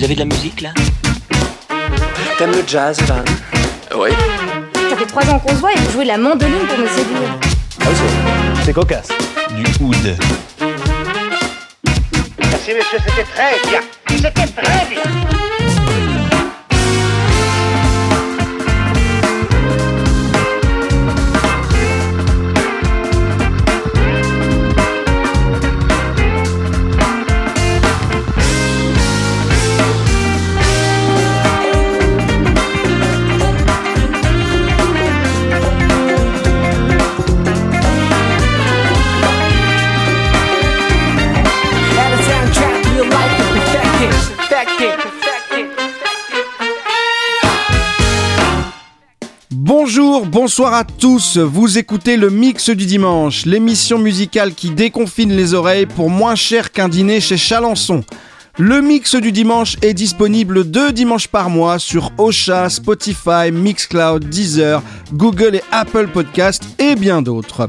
Vous 0.00 0.04
avez 0.06 0.14
de 0.14 0.20
la 0.20 0.24
musique 0.24 0.62
là 0.62 0.70
T'aimes 2.38 2.52
le 2.52 2.64
jazz, 2.66 2.98
Van 3.02 3.16
Oui. 3.98 4.08
Ça 4.88 4.96
fait 4.96 5.04
trois 5.04 5.28
ans 5.28 5.38
qu'on 5.38 5.50
se 5.50 5.56
voit 5.56 5.74
et 5.74 5.76
vous 5.76 5.90
jouez 5.92 6.06
la 6.06 6.16
mandoline 6.16 6.66
pour 6.66 6.78
me 6.78 6.86
séduire. 6.88 7.38
Ah, 7.82 7.84
c'est- 7.84 8.64
c'est 8.64 8.72
cocasse. 8.72 9.08
Du 9.50 9.62
oud. 9.84 10.16
Merci 12.38 12.70
monsieur, 12.74 12.98
c'était 13.06 13.24
très 13.24 13.60
bien. 13.68 13.80
C'était 14.08 14.30
très 14.30 14.86
bien. 14.88 15.49
Bonjour, 49.92 50.24
bonsoir 50.24 50.74
à 50.74 50.84
tous, 50.84 51.36
vous 51.36 51.76
écoutez 51.76 52.16
le 52.16 52.30
Mix 52.30 52.70
du 52.70 52.86
Dimanche, 52.86 53.44
l'émission 53.44 53.98
musicale 53.98 54.54
qui 54.54 54.70
déconfine 54.70 55.32
les 55.32 55.52
oreilles 55.52 55.86
pour 55.86 56.10
moins 56.10 56.36
cher 56.36 56.70
qu'un 56.70 56.88
dîner 56.88 57.20
chez 57.20 57.36
Chalençon. 57.36 58.04
Le 58.56 58.82
Mix 58.82 59.16
du 59.16 59.32
Dimanche 59.32 59.76
est 59.82 59.92
disponible 59.92 60.62
deux 60.62 60.92
dimanches 60.92 61.26
par 61.26 61.50
mois 61.50 61.80
sur 61.80 62.12
Ocha, 62.18 62.68
Spotify, 62.68 63.50
Mixcloud, 63.52 64.28
Deezer, 64.28 64.80
Google 65.12 65.56
et 65.56 65.62
Apple 65.72 66.06
Podcast 66.06 66.62
et 66.78 66.94
bien 66.94 67.20
d'autres. 67.20 67.68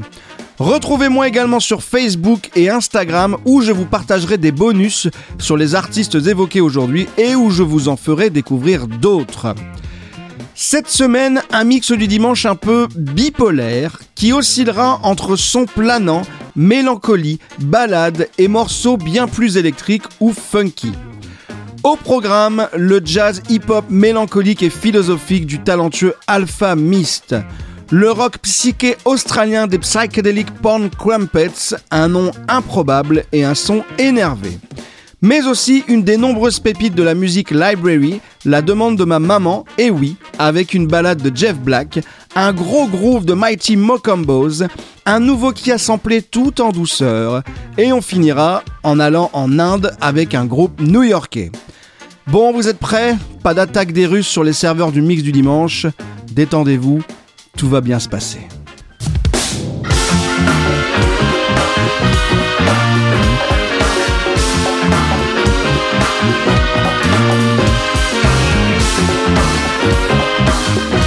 Retrouvez-moi 0.60 1.26
également 1.26 1.58
sur 1.58 1.82
Facebook 1.82 2.50
et 2.54 2.70
Instagram 2.70 3.36
où 3.44 3.62
je 3.62 3.72
vous 3.72 3.86
partagerai 3.86 4.38
des 4.38 4.52
bonus 4.52 5.08
sur 5.40 5.56
les 5.56 5.74
artistes 5.74 6.14
évoqués 6.14 6.60
aujourd'hui 6.60 7.08
et 7.18 7.34
où 7.34 7.50
je 7.50 7.64
vous 7.64 7.88
en 7.88 7.96
ferai 7.96 8.30
découvrir 8.30 8.86
d'autres. 8.86 9.56
Cette 10.64 10.88
semaine, 10.88 11.42
un 11.50 11.64
mix 11.64 11.90
du 11.90 12.06
dimanche 12.06 12.46
un 12.46 12.54
peu 12.54 12.86
bipolaire 12.94 13.98
qui 14.14 14.32
oscillera 14.32 15.00
entre 15.02 15.34
son 15.34 15.66
planant, 15.66 16.22
mélancolie, 16.54 17.40
ballade 17.58 18.28
et 18.38 18.46
morceaux 18.46 18.96
bien 18.96 19.26
plus 19.26 19.56
électriques 19.56 20.04
ou 20.20 20.32
funky. 20.32 20.92
Au 21.82 21.96
programme, 21.96 22.68
le 22.76 23.02
jazz 23.04 23.42
hip-hop 23.48 23.86
mélancolique 23.90 24.62
et 24.62 24.70
philosophique 24.70 25.46
du 25.46 25.58
talentueux 25.58 26.14
Alpha 26.28 26.76
Mist. 26.76 27.34
Le 27.90 28.12
rock 28.12 28.38
psyché 28.38 28.96
australien 29.04 29.66
des 29.66 29.80
Psychedelic 29.80 30.48
Porn 30.62 30.90
Crumpets, 30.90 31.74
un 31.90 32.06
nom 32.06 32.30
improbable 32.46 33.24
et 33.32 33.42
un 33.42 33.56
son 33.56 33.82
énervé 33.98 34.60
mais 35.22 35.46
aussi 35.46 35.84
une 35.88 36.02
des 36.02 36.16
nombreuses 36.16 36.60
pépites 36.60 36.94
de 36.94 37.02
la 37.02 37.14
musique 37.14 37.52
library, 37.52 38.20
la 38.44 38.60
demande 38.60 38.98
de 38.98 39.04
ma 39.04 39.20
maman, 39.20 39.64
et 39.78 39.90
oui, 39.90 40.16
avec 40.38 40.74
une 40.74 40.88
balade 40.88 41.22
de 41.22 41.34
Jeff 41.34 41.58
Black, 41.58 42.00
un 42.34 42.52
gros 42.52 42.88
groove 42.88 43.24
de 43.24 43.34
Mighty 43.34 43.76
Mocombos, 43.76 44.64
un 45.06 45.20
nouveau 45.20 45.52
qui 45.52 45.70
a 45.70 45.78
samplé 45.78 46.22
tout 46.22 46.60
en 46.60 46.70
douceur, 46.70 47.42
et 47.78 47.92
on 47.92 48.02
finira 48.02 48.62
en 48.82 48.98
allant 48.98 49.30
en 49.32 49.58
Inde 49.58 49.96
avec 50.00 50.34
un 50.34 50.44
groupe 50.44 50.80
new-yorkais. 50.80 51.52
Bon, 52.26 52.52
vous 52.52 52.68
êtes 52.68 52.78
prêts? 52.78 53.16
Pas 53.42 53.54
d'attaque 53.54 53.92
des 53.92 54.06
Russes 54.06 54.28
sur 54.28 54.44
les 54.44 54.52
serveurs 54.52 54.92
du 54.92 55.02
mix 55.02 55.22
du 55.22 55.32
dimanche. 55.32 55.86
Détendez-vous, 56.32 57.02
tout 57.56 57.68
va 57.68 57.80
bien 57.80 57.98
se 57.98 58.08
passer. 58.08 58.40
Thank 66.22 66.46
you. 70.92 71.01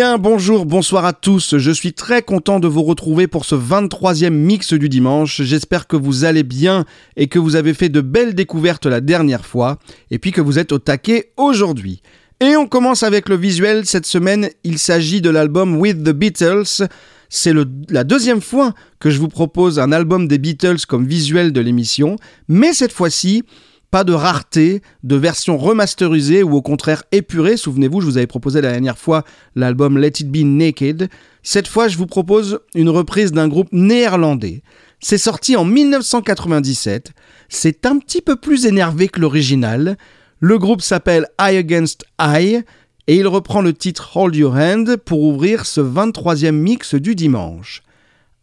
Bien, 0.00 0.16
bonjour, 0.16 0.64
bonsoir 0.64 1.04
à 1.04 1.12
tous. 1.12 1.58
Je 1.58 1.70
suis 1.70 1.92
très 1.92 2.22
content 2.22 2.58
de 2.58 2.66
vous 2.66 2.82
retrouver 2.84 3.26
pour 3.26 3.44
ce 3.44 3.54
23e 3.54 4.30
mix 4.30 4.72
du 4.72 4.88
dimanche. 4.88 5.42
J'espère 5.42 5.86
que 5.86 5.94
vous 5.94 6.24
allez 6.24 6.42
bien 6.42 6.86
et 7.18 7.26
que 7.26 7.38
vous 7.38 7.54
avez 7.54 7.74
fait 7.74 7.90
de 7.90 8.00
belles 8.00 8.34
découvertes 8.34 8.86
la 8.86 9.02
dernière 9.02 9.44
fois 9.44 9.78
et 10.10 10.18
puis 10.18 10.32
que 10.32 10.40
vous 10.40 10.58
êtes 10.58 10.72
au 10.72 10.78
taquet 10.78 11.32
aujourd'hui. 11.36 12.00
Et 12.40 12.56
on 12.56 12.66
commence 12.66 13.02
avec 13.02 13.28
le 13.28 13.36
visuel. 13.36 13.84
Cette 13.84 14.06
semaine, 14.06 14.48
il 14.64 14.78
s'agit 14.78 15.20
de 15.20 15.28
l'album 15.28 15.76
With 15.76 16.02
the 16.02 16.12
Beatles. 16.12 16.88
C'est 17.28 17.52
la 17.90 18.04
deuxième 18.04 18.40
fois 18.40 18.72
que 19.00 19.10
je 19.10 19.20
vous 19.20 19.28
propose 19.28 19.78
un 19.78 19.92
album 19.92 20.28
des 20.28 20.38
Beatles 20.38 20.86
comme 20.88 21.04
visuel 21.04 21.52
de 21.52 21.60
l'émission, 21.60 22.16
mais 22.48 22.72
cette 22.72 22.92
fois-ci, 22.92 23.44
pas 23.90 24.04
de 24.04 24.12
rareté, 24.12 24.82
de 25.02 25.16
version 25.16 25.58
remasterisée 25.58 26.42
ou 26.42 26.54
au 26.54 26.62
contraire 26.62 27.02
épurée. 27.12 27.56
Souvenez-vous, 27.56 28.00
je 28.00 28.06
vous 28.06 28.16
avais 28.16 28.26
proposé 28.26 28.60
la 28.60 28.70
dernière 28.70 28.98
fois 28.98 29.24
l'album 29.56 29.98
Let 29.98 30.20
It 30.20 30.30
Be 30.30 30.44
Naked. 30.44 31.08
Cette 31.42 31.68
fois, 31.68 31.88
je 31.88 31.98
vous 31.98 32.06
propose 32.06 32.60
une 32.74 32.88
reprise 32.88 33.32
d'un 33.32 33.48
groupe 33.48 33.68
néerlandais. 33.72 34.62
C'est 35.00 35.18
sorti 35.18 35.56
en 35.56 35.64
1997. 35.64 37.12
C'est 37.48 37.86
un 37.86 37.98
petit 37.98 38.20
peu 38.20 38.36
plus 38.36 38.66
énervé 38.66 39.08
que 39.08 39.20
l'original. 39.20 39.96
Le 40.38 40.58
groupe 40.58 40.82
s'appelle 40.82 41.26
Eye 41.38 41.56
Against 41.56 42.04
Eye 42.18 42.62
et 43.06 43.16
il 43.16 43.26
reprend 43.26 43.62
le 43.62 43.72
titre 43.72 44.16
Hold 44.16 44.36
Your 44.36 44.54
Hand 44.54 44.96
pour 44.98 45.22
ouvrir 45.22 45.66
ce 45.66 45.80
23e 45.80 46.52
mix 46.52 46.94
du 46.94 47.14
dimanche. 47.14 47.82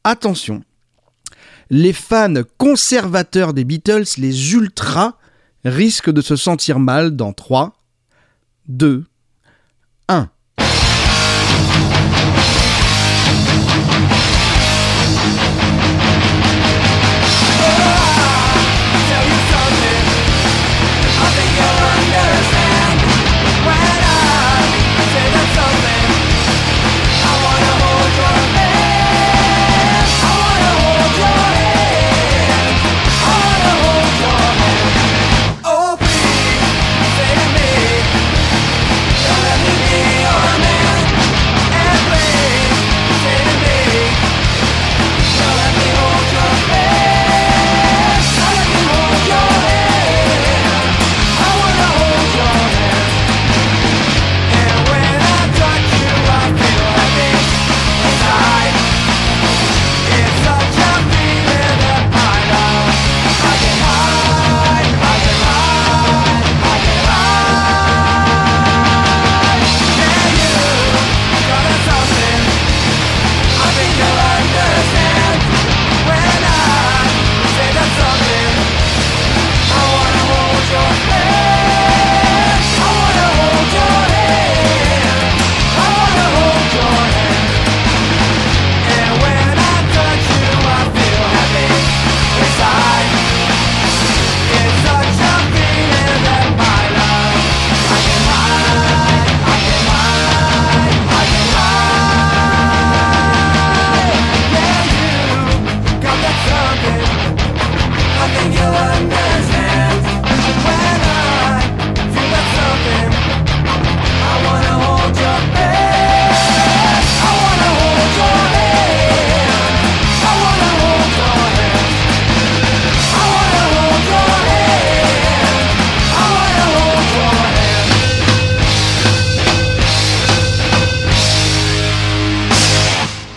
Attention, 0.03 0.61
les 1.69 1.93
fans 1.93 2.41
conservateurs 2.57 3.53
des 3.53 3.63
Beatles, 3.63 4.05
les 4.17 4.53
ultras, 4.53 5.13
risquent 5.67 6.11
de 6.11 6.21
se 6.21 6.35
sentir 6.35 6.79
mal 6.79 7.15
dans 7.15 7.33
3, 7.33 7.73
2, 8.67 9.05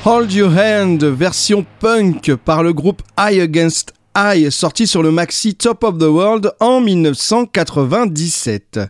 Hold 0.02 0.32
Your 0.32 0.56
Hand, 0.56 1.04
version 1.04 1.66
punk 1.78 2.34
par 2.34 2.62
le 2.62 2.72
groupe 2.72 3.02
Eye 3.18 3.42
Against 3.42 3.92
Eye, 4.16 4.50
sorti 4.50 4.86
sur 4.86 5.02
le 5.02 5.10
maxi 5.10 5.54
Top 5.54 5.84
of 5.84 5.98
the 5.98 6.04
World 6.04 6.52
en 6.58 6.80
1997. 6.80 8.80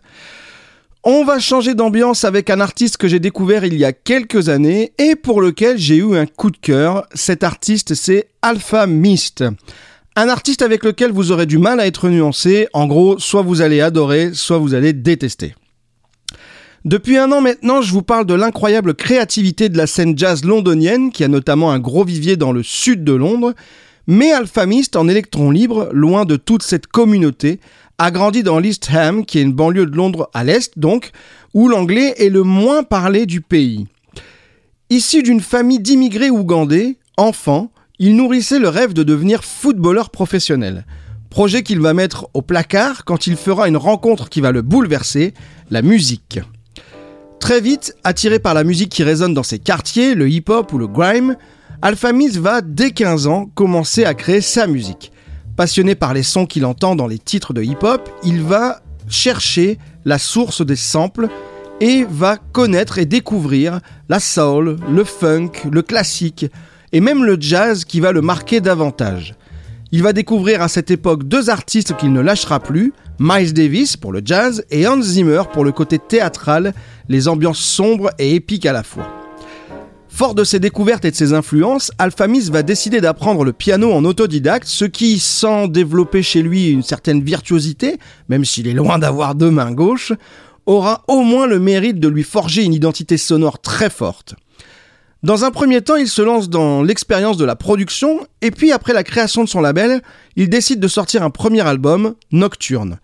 On 1.03 1.25
va 1.25 1.41
changer 1.41 1.75
d'ambiance 1.75 2.25
avec 2.25 2.49
un 2.49 2.61
artiste 2.61 2.97
que 2.97 3.09
j'ai 3.09 3.19
découvert 3.19 3.65
il 3.65 3.77
y 3.77 3.85
a 3.85 3.93
quelques 3.93 4.49
années 4.49 4.93
et 4.99 5.17
pour 5.17 5.41
lequel 5.41 5.79
j'ai 5.79 5.97
eu 5.97 6.17
un 6.17 6.27
coup 6.27 6.53
de 6.53 6.59
cœur. 6.59 7.09
Cet 7.13 7.43
artiste, 7.43 7.95
c'est 7.95 8.29
Alpha 8.41 8.87
Mist. 8.87 9.43
Un 10.15 10.29
artiste 10.29 10.63
avec 10.63 10.85
lequel 10.85 11.11
vous 11.11 11.33
aurez 11.33 11.47
du 11.47 11.59
mal 11.59 11.81
à 11.81 11.89
être 11.89 12.09
nuancé. 12.09 12.69
En 12.73 12.87
gros, 12.87 13.19
soit 13.19 13.43
vous 13.43 13.63
allez 13.63 13.81
adorer, 13.81 14.31
soit 14.33 14.59
vous 14.59 14.75
allez 14.75 14.93
détester. 14.93 15.57
Depuis 16.87 17.19
un 17.19 17.31
an 17.31 17.43
maintenant, 17.43 17.83
je 17.83 17.93
vous 17.93 18.01
parle 18.01 18.25
de 18.25 18.33
l'incroyable 18.33 18.95
créativité 18.95 19.69
de 19.69 19.77
la 19.77 19.87
scène 19.87 20.17
jazz 20.17 20.45
londonienne, 20.45 21.13
qui 21.13 21.23
a 21.25 21.29
notamment 21.29 21.73
un 21.73 21.79
gros 21.79 22.05
vivier 22.05 22.37
dans 22.39 22.53
le 22.53 22.63
sud 22.63 23.05
de 23.05 23.13
Londres, 23.13 23.53
mais 24.07 24.33
Alphamist, 24.33 24.97
en 24.97 25.07
électron 25.07 25.51
libre, 25.51 25.91
loin 25.93 26.25
de 26.25 26.37
toute 26.37 26.63
cette 26.63 26.87
communauté, 26.87 27.61
a 27.99 28.11
grandi 28.11 28.43
dans 28.43 28.59
l'East 28.59 28.89
Ham, 28.95 29.27
qui 29.27 29.39
est 29.39 29.43
une 29.43 29.53
banlieue 29.53 29.85
de 29.85 29.95
Londres 29.95 30.31
à 30.33 30.43
l'est 30.43 30.79
donc, 30.79 31.11
où 31.53 31.69
l'anglais 31.69 32.15
est 32.17 32.31
le 32.31 32.45
moins 32.45 32.83
parlé 32.83 33.27
du 33.27 33.43
pays. 33.43 33.87
Issu 34.89 35.23
d'une 35.23 35.43
famille 35.43 35.81
d'immigrés 35.81 36.31
ougandais, 36.31 36.97
enfant, 37.19 37.71
il 37.99 38.17
nourrissait 38.17 38.59
le 38.59 38.71
rêve 38.71 38.95
de 38.95 39.03
devenir 39.03 39.45
footballeur 39.45 40.09
professionnel. 40.09 40.87
Projet 41.29 41.63
qu'il 41.63 41.81
va 41.81 41.93
mettre 41.93 42.29
au 42.33 42.41
placard 42.41 43.05
quand 43.05 43.27
il 43.27 43.37
fera 43.37 43.69
une 43.69 43.77
rencontre 43.77 44.31
qui 44.31 44.41
va 44.41 44.51
le 44.51 44.63
bouleverser, 44.63 45.35
la 45.71 45.83
musique. 45.83 46.41
Très 47.41 47.61
vite, 47.61 47.97
attiré 48.05 48.39
par 48.39 48.55
la 48.55 48.65
musique 48.65 48.91
qui 48.91 49.03
résonne 49.03 49.35
dans 49.35 49.43
ses 49.43 49.59
quartiers, 49.59 50.15
le 50.15 50.29
hip-hop 50.29 50.73
ou 50.73 50.79
le 50.79 50.87
grime, 50.87 51.37
Alphamis 51.83 52.39
va, 52.39 52.61
dès 52.61 52.91
15 52.91 53.27
ans, 53.27 53.47
commencer 53.55 54.05
à 54.05 54.15
créer 54.15 54.43
sa 54.43 54.67
musique. 54.67 55.11
Passionné 55.57 55.95
par 55.95 56.15
les 56.15 56.23
sons 56.23 56.47
qu'il 56.47 56.67
entend 56.67 56.95
dans 56.95 57.07
les 57.07 57.19
titres 57.19 57.55
de 57.55 57.63
hip-hop, 57.63 58.09
il 58.23 58.43
va 58.43 58.83
chercher 59.09 59.79
la 60.05 60.19
source 60.19 60.65
des 60.65 60.77
samples 60.77 61.29
et 61.81 62.05
va 62.09 62.37
connaître 62.37 62.99
et 62.99 63.07
découvrir 63.07 63.81
la 64.11 64.21
soul, 64.21 64.77
le 64.89 65.03
funk, 65.03 65.53
le 65.73 65.83
classique 65.83 66.47
et 66.93 67.01
même 67.01 67.25
le 67.25 67.37
jazz 67.41 67.85
qui 67.85 68.01
va 68.01 68.13
le 68.13 68.21
marquer 68.21 68.61
davantage. 68.61 69.35
Il 69.93 70.05
va 70.05 70.13
découvrir 70.13 70.63
à 70.63 70.69
cette 70.69 70.93
époque 70.93 71.25
deux 71.25 71.51
artistes 71.51 71.97
qu'il 71.97 72.13
ne 72.13 72.21
lâchera 72.21 72.61
plus, 72.61 72.93
Miles 73.19 73.53
Davis 73.53 73.97
pour 73.97 74.13
le 74.13 74.23
jazz 74.25 74.65
et 74.71 74.87
Hans 74.87 75.03
Zimmer 75.03 75.43
pour 75.53 75.65
le 75.65 75.73
côté 75.73 75.99
théâtral, 75.99 76.75
les 77.09 77.27
ambiances 77.27 77.59
sombres 77.59 78.11
et 78.21 78.37
épiques 78.37 78.67
à 78.67 78.73
la 78.73 78.85
fois. 78.85 79.09
Fort 80.09 80.37
de 80.37 80.45
ses 80.45 80.61
découvertes 80.61 81.05
et 81.07 81.11
de 81.11 81.17
ses 81.17 81.33
influences, 81.33 81.91
Alphamis 81.99 82.51
va 82.51 82.63
décider 82.63 83.01
d'apprendre 83.01 83.43
le 83.43 83.53
piano 83.53 83.93
en 83.93 84.05
autodidacte, 84.05 84.69
ce 84.69 84.85
qui, 84.85 85.19
sans 85.19 85.67
développer 85.67 86.23
chez 86.23 86.43
lui 86.43 86.69
une 86.69 86.85
certaine 86.85 87.23
virtuosité, 87.23 87.99
même 88.29 88.45
s'il 88.45 88.69
est 88.69 88.75
loin 88.75 89.01
d'avoir 89.01 89.35
deux 89.35 89.51
mains 89.51 89.73
gauches, 89.73 90.13
aura 90.67 91.03
au 91.09 91.23
moins 91.23 91.49
le 91.49 91.59
mérite 91.59 91.99
de 91.99 92.09
lui 92.09 92.23
forger 92.23 92.63
une 92.63 92.75
identité 92.75 93.17
sonore 93.17 93.61
très 93.61 93.91
forte. 93.91 94.37
Dans 95.23 95.45
un 95.45 95.51
premier 95.51 95.83
temps, 95.83 95.97
il 95.97 96.09
se 96.09 96.23
lance 96.23 96.49
dans 96.49 96.83
l'expérience 96.83 97.37
de 97.37 97.45
la 97.45 97.55
production, 97.55 98.21
et 98.41 98.51
puis 98.51 98.73
après 98.73 98.95
la 98.95 99.05
création 99.05 99.45
de 99.45 99.51
son 99.51 99.61
label, 99.61 100.01
il 100.35 100.49
décide 100.49 100.81
de 100.81 100.89
sortir 100.89 101.23
un 101.23 101.29
premier 101.29 101.61
album, 101.61 102.15
Nocturne. 102.33 102.97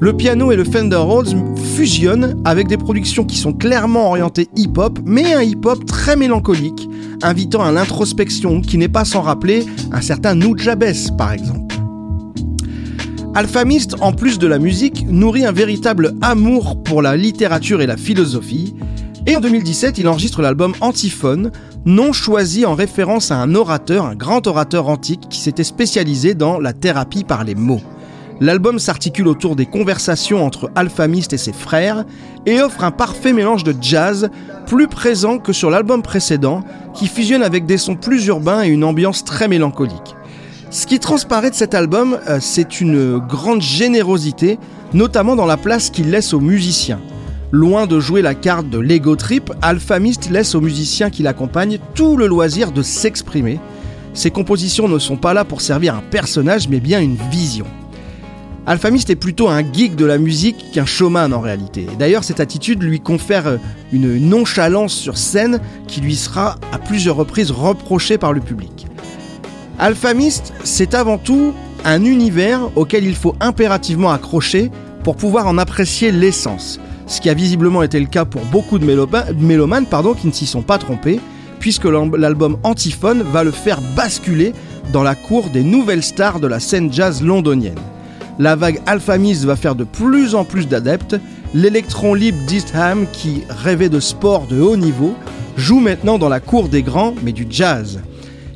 Le 0.00 0.16
piano 0.16 0.52
et 0.52 0.56
le 0.56 0.64
Fender 0.64 0.96
Rhodes 0.96 1.36
fusionnent 1.76 2.40
avec 2.46 2.66
des 2.66 2.78
productions 2.78 3.24
qui 3.24 3.36
sont 3.36 3.52
clairement 3.52 4.08
orientées 4.08 4.48
hip-hop, 4.56 5.00
mais 5.04 5.34
un 5.34 5.42
hip-hop 5.42 5.84
très 5.84 6.16
mélancolique, 6.16 6.88
invitant 7.22 7.62
à 7.62 7.72
l'introspection 7.72 8.62
qui 8.62 8.78
n'est 8.78 8.88
pas 8.88 9.04
sans 9.04 9.20
rappeler 9.20 9.66
un 9.92 10.00
certain 10.00 10.34
Nujabes 10.34 10.94
par 11.18 11.32
exemple. 11.32 11.74
Alphamist, 13.34 13.96
en 14.00 14.12
plus 14.12 14.38
de 14.38 14.46
la 14.46 14.58
musique, 14.58 15.06
nourrit 15.06 15.44
un 15.44 15.52
véritable 15.52 16.14
amour 16.22 16.82
pour 16.82 17.02
la 17.02 17.18
littérature 17.18 17.82
et 17.82 17.86
la 17.86 17.98
philosophie, 17.98 18.74
et 19.26 19.36
en 19.36 19.40
2017, 19.40 19.98
il 19.98 20.08
enregistre 20.08 20.40
l'album 20.40 20.72
Antiphone, 20.80 21.50
nom 21.84 22.12
choisi 22.12 22.64
en 22.64 22.74
référence 22.74 23.30
à 23.30 23.36
un 23.36 23.54
orateur, 23.54 24.06
un 24.06 24.14
grand 24.14 24.46
orateur 24.46 24.88
antique 24.88 25.28
qui 25.28 25.40
s'était 25.40 25.64
spécialisé 25.64 26.34
dans 26.34 26.58
la 26.58 26.72
thérapie 26.72 27.24
par 27.24 27.44
les 27.44 27.54
mots. 27.54 27.82
L'album 28.40 28.78
s'articule 28.78 29.28
autour 29.28 29.54
des 29.54 29.66
conversations 29.66 30.44
entre 30.44 30.70
Alphamist 30.74 31.34
et 31.34 31.38
ses 31.38 31.52
frères 31.52 32.06
et 32.46 32.62
offre 32.62 32.84
un 32.84 32.90
parfait 32.90 33.34
mélange 33.34 33.64
de 33.64 33.74
jazz, 33.78 34.30
plus 34.66 34.88
présent 34.88 35.38
que 35.38 35.52
sur 35.52 35.68
l'album 35.68 36.00
précédent, 36.00 36.62
qui 36.94 37.06
fusionne 37.06 37.42
avec 37.42 37.66
des 37.66 37.76
sons 37.76 37.96
plus 37.96 38.26
urbains 38.26 38.62
et 38.62 38.68
une 38.68 38.84
ambiance 38.84 39.24
très 39.24 39.46
mélancolique. 39.46 40.16
Ce 40.70 40.86
qui 40.86 40.98
transparaît 40.98 41.50
de 41.50 41.54
cet 41.54 41.74
album, 41.74 42.18
euh, 42.28 42.38
c'est 42.40 42.80
une 42.80 43.18
grande 43.18 43.60
générosité, 43.60 44.58
notamment 44.94 45.36
dans 45.36 45.46
la 45.46 45.58
place 45.58 45.90
qu'il 45.90 46.10
laisse 46.10 46.32
aux 46.32 46.40
musiciens. 46.40 47.00
Loin 47.52 47.88
de 47.88 47.98
jouer 47.98 48.22
la 48.22 48.36
carte 48.36 48.70
de 48.70 48.78
l'ego 48.78 49.16
trip, 49.16 49.52
Alphamist 49.60 50.30
laisse 50.30 50.54
aux 50.54 50.60
musiciens 50.60 51.10
qui 51.10 51.24
l'accompagnent 51.24 51.80
tout 51.96 52.16
le 52.16 52.28
loisir 52.28 52.70
de 52.70 52.80
s'exprimer. 52.80 53.58
Ses 54.14 54.30
compositions 54.30 54.86
ne 54.86 55.00
sont 55.00 55.16
pas 55.16 55.34
là 55.34 55.44
pour 55.44 55.60
servir 55.60 55.96
un 55.96 56.02
personnage, 56.12 56.68
mais 56.68 56.78
bien 56.78 57.00
une 57.00 57.16
vision. 57.32 57.66
Alphamist 58.66 59.10
est 59.10 59.16
plutôt 59.16 59.48
un 59.48 59.64
geek 59.64 59.96
de 59.96 60.04
la 60.04 60.18
musique 60.18 60.70
qu'un 60.72 60.84
showman 60.84 61.32
en 61.32 61.40
réalité. 61.40 61.88
D'ailleurs, 61.98 62.22
cette 62.22 62.38
attitude 62.38 62.84
lui 62.84 63.00
confère 63.00 63.58
une 63.90 64.18
nonchalance 64.28 64.92
sur 64.92 65.18
scène 65.18 65.58
qui 65.88 66.00
lui 66.00 66.14
sera 66.14 66.54
à 66.70 66.78
plusieurs 66.78 67.16
reprises 67.16 67.50
reprochée 67.50 68.16
par 68.16 68.32
le 68.32 68.40
public. 68.40 68.86
Alphamist, 69.80 70.52
c'est 70.62 70.94
avant 70.94 71.18
tout 71.18 71.52
un 71.84 72.04
univers 72.04 72.60
auquel 72.76 73.04
il 73.04 73.16
faut 73.16 73.34
impérativement 73.40 74.12
accrocher 74.12 74.70
pour 75.02 75.16
pouvoir 75.16 75.48
en 75.48 75.58
apprécier 75.58 76.12
l'essence 76.12 76.78
ce 77.10 77.20
qui 77.20 77.28
a 77.28 77.34
visiblement 77.34 77.82
été 77.82 77.98
le 77.98 78.06
cas 78.06 78.24
pour 78.24 78.42
beaucoup 78.46 78.78
de 78.78 78.84
mélomanes 78.86 79.86
pardon, 79.86 80.14
qui 80.14 80.28
ne 80.28 80.32
s'y 80.32 80.46
sont 80.46 80.62
pas 80.62 80.78
trompés, 80.78 81.20
puisque 81.58 81.84
l'album 81.84 82.56
Antiphone 82.62 83.24
va 83.32 83.42
le 83.42 83.50
faire 83.50 83.80
basculer 83.96 84.54
dans 84.92 85.02
la 85.02 85.16
cour 85.16 85.50
des 85.50 85.64
nouvelles 85.64 86.04
stars 86.04 86.38
de 86.38 86.46
la 86.46 86.60
scène 86.60 86.92
jazz 86.92 87.20
londonienne. 87.20 87.78
La 88.38 88.54
vague 88.54 88.80
Alphamis 88.86 89.44
va 89.44 89.56
faire 89.56 89.74
de 89.74 89.82
plus 89.82 90.36
en 90.36 90.44
plus 90.44 90.68
d'adeptes, 90.68 91.16
l'électron 91.52 92.14
libre 92.14 92.38
d'Eastham, 92.46 93.06
qui 93.12 93.42
rêvait 93.48 93.88
de 93.88 93.98
sport 94.00 94.46
de 94.46 94.60
haut 94.60 94.76
niveau, 94.76 95.14
joue 95.56 95.80
maintenant 95.80 96.16
dans 96.16 96.28
la 96.28 96.40
cour 96.40 96.68
des 96.68 96.82
grands, 96.82 97.14
mais 97.24 97.32
du 97.32 97.44
jazz. 97.50 98.00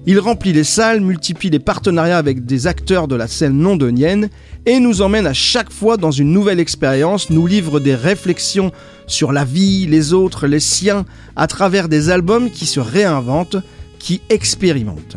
Il 0.06 0.18
remplit 0.18 0.52
les 0.52 0.64
salles, 0.64 1.00
multiplie 1.00 1.48
les 1.48 1.58
partenariats 1.58 2.18
avec 2.18 2.44
des 2.44 2.66
acteurs 2.66 3.08
de 3.08 3.16
la 3.16 3.26
scène 3.26 3.62
londonienne 3.62 4.28
et 4.66 4.78
nous 4.78 5.00
emmène 5.00 5.26
à 5.26 5.32
chaque 5.32 5.72
fois 5.72 5.96
dans 5.96 6.10
une 6.10 6.30
nouvelle 6.30 6.60
expérience, 6.60 7.30
nous 7.30 7.46
livre 7.46 7.80
des 7.80 7.94
réflexions 7.94 8.70
sur 9.06 9.32
la 9.32 9.44
vie, 9.44 9.86
les 9.86 10.12
autres, 10.12 10.46
les 10.46 10.60
siens, 10.60 11.06
à 11.36 11.46
travers 11.46 11.88
des 11.88 12.10
albums 12.10 12.50
qui 12.50 12.66
se 12.66 12.80
réinventent, 12.80 13.56
qui 13.98 14.20
expérimentent. 14.28 15.16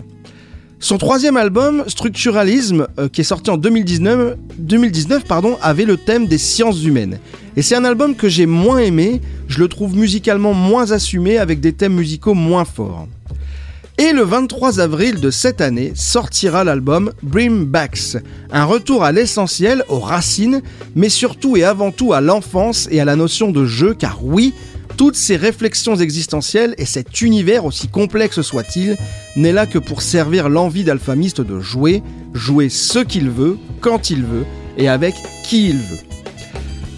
Son 0.79 0.97
troisième 0.97 1.35
album, 1.35 1.83
Structuralisme, 1.87 2.87
euh, 2.97 3.09
qui 3.09 3.21
est 3.21 3.25
sorti 3.25 3.49
en 3.49 3.57
2019, 3.57 4.37
2019 4.57 5.25
pardon, 5.25 5.57
avait 5.61 5.85
le 5.85 5.97
thème 5.97 6.27
des 6.27 6.37
sciences 6.37 6.83
humaines. 6.83 7.19
Et 7.57 7.61
c'est 7.61 7.75
un 7.75 7.83
album 7.83 8.15
que 8.15 8.29
j'ai 8.29 8.45
moins 8.45 8.77
aimé, 8.77 9.19
je 9.49 9.59
le 9.59 9.67
trouve 9.67 9.97
musicalement 9.97 10.53
moins 10.53 10.91
assumé, 10.91 11.39
avec 11.39 11.59
des 11.59 11.73
thèmes 11.73 11.95
musicaux 11.95 12.35
moins 12.35 12.63
forts. 12.63 13.07
Et 13.99 14.11
le 14.13 14.21
23 14.21 14.79
avril 14.79 15.19
de 15.19 15.31
cette 15.31 15.59
année 15.59 15.91
sortira 15.95 16.63
l'album 16.63 17.11
Bring 17.23 17.65
Backs, 17.65 18.17
un 18.51 18.63
retour 18.63 19.03
à 19.03 19.11
l'essentiel, 19.11 19.83
aux 19.89 19.99
racines, 19.99 20.61
mais 20.95 21.09
surtout 21.09 21.57
et 21.57 21.63
avant 21.63 21.89
tout 21.91 22.13
à 22.13 22.21
l'enfance 22.21 22.87
et 22.91 22.99
à 22.99 23.05
la 23.05 23.15
notion 23.15 23.49
de 23.51 23.65
jeu, 23.65 23.95
car 23.95 24.23
oui, 24.23 24.53
toutes 24.97 25.15
ces 25.15 25.35
réflexions 25.35 25.95
existentielles 25.95 26.75
et 26.77 26.85
cet 26.85 27.21
univers, 27.21 27.65
aussi 27.65 27.87
complexe 27.87 28.41
soit-il, 28.41 28.97
n'est 29.35 29.51
là 29.51 29.65
que 29.65 29.79
pour 29.79 30.03
servir 30.03 30.47
l'envie 30.47 30.83
d'Alphamiste 30.83 31.41
de 31.41 31.59
jouer, 31.59 32.03
jouer 32.35 32.69
ce 32.69 32.99
qu'il 32.99 33.31
veut, 33.31 33.57
quand 33.81 34.11
il 34.11 34.23
veut, 34.23 34.45
et 34.77 34.89
avec 34.89 35.15
qui 35.43 35.69
il 35.69 35.77
veut. 35.77 36.07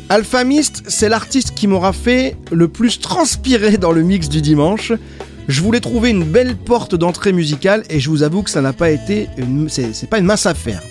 Alphamiste, 0.10 0.84
c'est 0.88 1.08
l'artiste 1.08 1.54
qui 1.56 1.68
m'aura 1.68 1.94
fait 1.94 2.36
le 2.52 2.68
plus 2.68 3.00
transpirer 3.00 3.78
dans 3.78 3.94
le 3.94 4.02
mix 4.02 4.28
du 4.28 4.42
dimanche. 4.42 4.92
Je 5.50 5.62
voulais 5.62 5.80
trouver 5.80 6.12
une 6.12 6.26
belle 6.26 6.56
porte 6.56 6.94
d'entrée 6.94 7.34
musicale 7.34 7.84
et 7.90 8.00
je 8.00 8.12
vous 8.12 8.22
avoue 8.22 8.44
que 8.44 8.52
ça 8.52 8.62
n'a 8.62 8.72
pas 8.72 8.92
été. 8.92 9.28
C'est 9.68 10.08
pas 10.08 10.20
une 10.20 10.26
mince 10.26 10.46
affaire. 10.46 10.84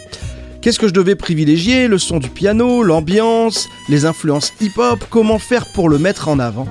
Qu'est-ce 0.61 0.81
que 0.81 0.88
je 0.88 0.93
devais 0.93 1.15
privilégier? 1.15 1.87
Le 1.87 1.97
son 1.97 2.19
du 2.19 2.29
piano, 2.29 2.83
l'ambiance, 2.83 3.69
les 3.88 4.05
influences 4.05 4.53
hip-hop, 4.61 5.05
comment 5.11 5.38
faire 5.38 5.65
pour 5.75 5.88
le 5.88 5.99
mettre 5.99 6.27
en 6.27 6.41
avant? 6.41 6.67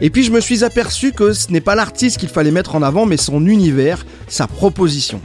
Et 0.00 0.08
puis 0.08 0.22
je 0.22 0.32
me 0.32 0.40
suis 0.40 0.64
aperçu 0.64 1.12
que 1.12 1.34
ce 1.34 1.52
n'est 1.52 1.60
pas 1.60 1.74
l'artiste 1.74 2.16
qu'il 2.16 2.30
fallait 2.30 2.50
mettre 2.50 2.74
en 2.74 2.80
avant, 2.80 3.04
mais 3.04 3.18
son 3.18 3.46
univers, 3.46 4.06
sa 4.26 4.46
proposition. 4.46 5.20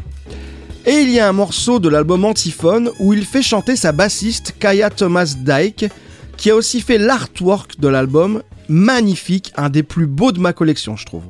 Et 0.85 0.99
il 0.99 1.09
y 1.11 1.21
a 1.21 1.29
un 1.29 1.33
morceau 1.33 1.79
de 1.79 1.87
l'album 1.87 2.25
Antiphone 2.25 2.91
où 2.99 3.13
il 3.13 3.23
fait 3.23 3.41
chanter 3.41 3.77
sa 3.77 3.93
bassiste 3.93 4.53
Kaya 4.59 4.89
Thomas 4.89 5.33
Dyke, 5.39 5.85
qui 6.35 6.49
a 6.49 6.57
aussi 6.57 6.81
fait 6.81 6.97
l'artwork 6.97 7.79
de 7.79 7.87
l'album, 7.87 8.43
magnifique, 8.67 9.53
un 9.55 9.69
des 9.69 9.83
plus 9.83 10.07
beaux 10.07 10.33
de 10.33 10.41
ma 10.41 10.51
collection 10.51 10.97
je 10.97 11.05
trouve. 11.05 11.23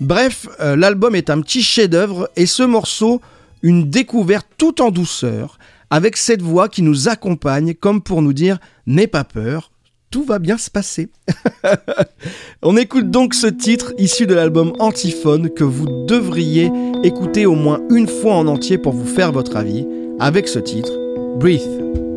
Bref, 0.00 0.48
euh, 0.60 0.76
l'album 0.76 1.14
est 1.14 1.30
un 1.30 1.40
petit 1.40 1.62
chef-d'œuvre 1.62 2.30
et 2.36 2.46
ce 2.46 2.62
morceau, 2.62 3.20
une 3.62 3.90
découverte 3.90 4.46
tout 4.56 4.80
en 4.80 4.90
douceur, 4.90 5.58
avec 5.90 6.16
cette 6.16 6.42
voix 6.42 6.68
qui 6.68 6.82
nous 6.82 7.08
accompagne 7.08 7.74
comme 7.74 8.00
pour 8.00 8.22
nous 8.22 8.32
dire 8.32 8.58
N'aie 8.86 9.08
pas 9.08 9.24
peur, 9.24 9.72
tout 10.10 10.22
va 10.22 10.38
bien 10.38 10.56
se 10.56 10.70
passer. 10.70 11.10
On 12.62 12.76
écoute 12.76 13.10
donc 13.10 13.34
ce 13.34 13.48
titre 13.48 13.92
issu 13.98 14.26
de 14.26 14.34
l'album 14.34 14.72
Antiphone 14.78 15.50
que 15.50 15.64
vous 15.64 16.06
devriez 16.06 16.70
écouter 17.02 17.46
au 17.46 17.54
moins 17.54 17.80
une 17.90 18.08
fois 18.08 18.34
en 18.34 18.46
entier 18.46 18.78
pour 18.78 18.92
vous 18.92 19.06
faire 19.06 19.32
votre 19.32 19.56
avis 19.56 19.86
avec 20.20 20.48
ce 20.48 20.58
titre, 20.58 20.92
Breathe. 21.38 22.07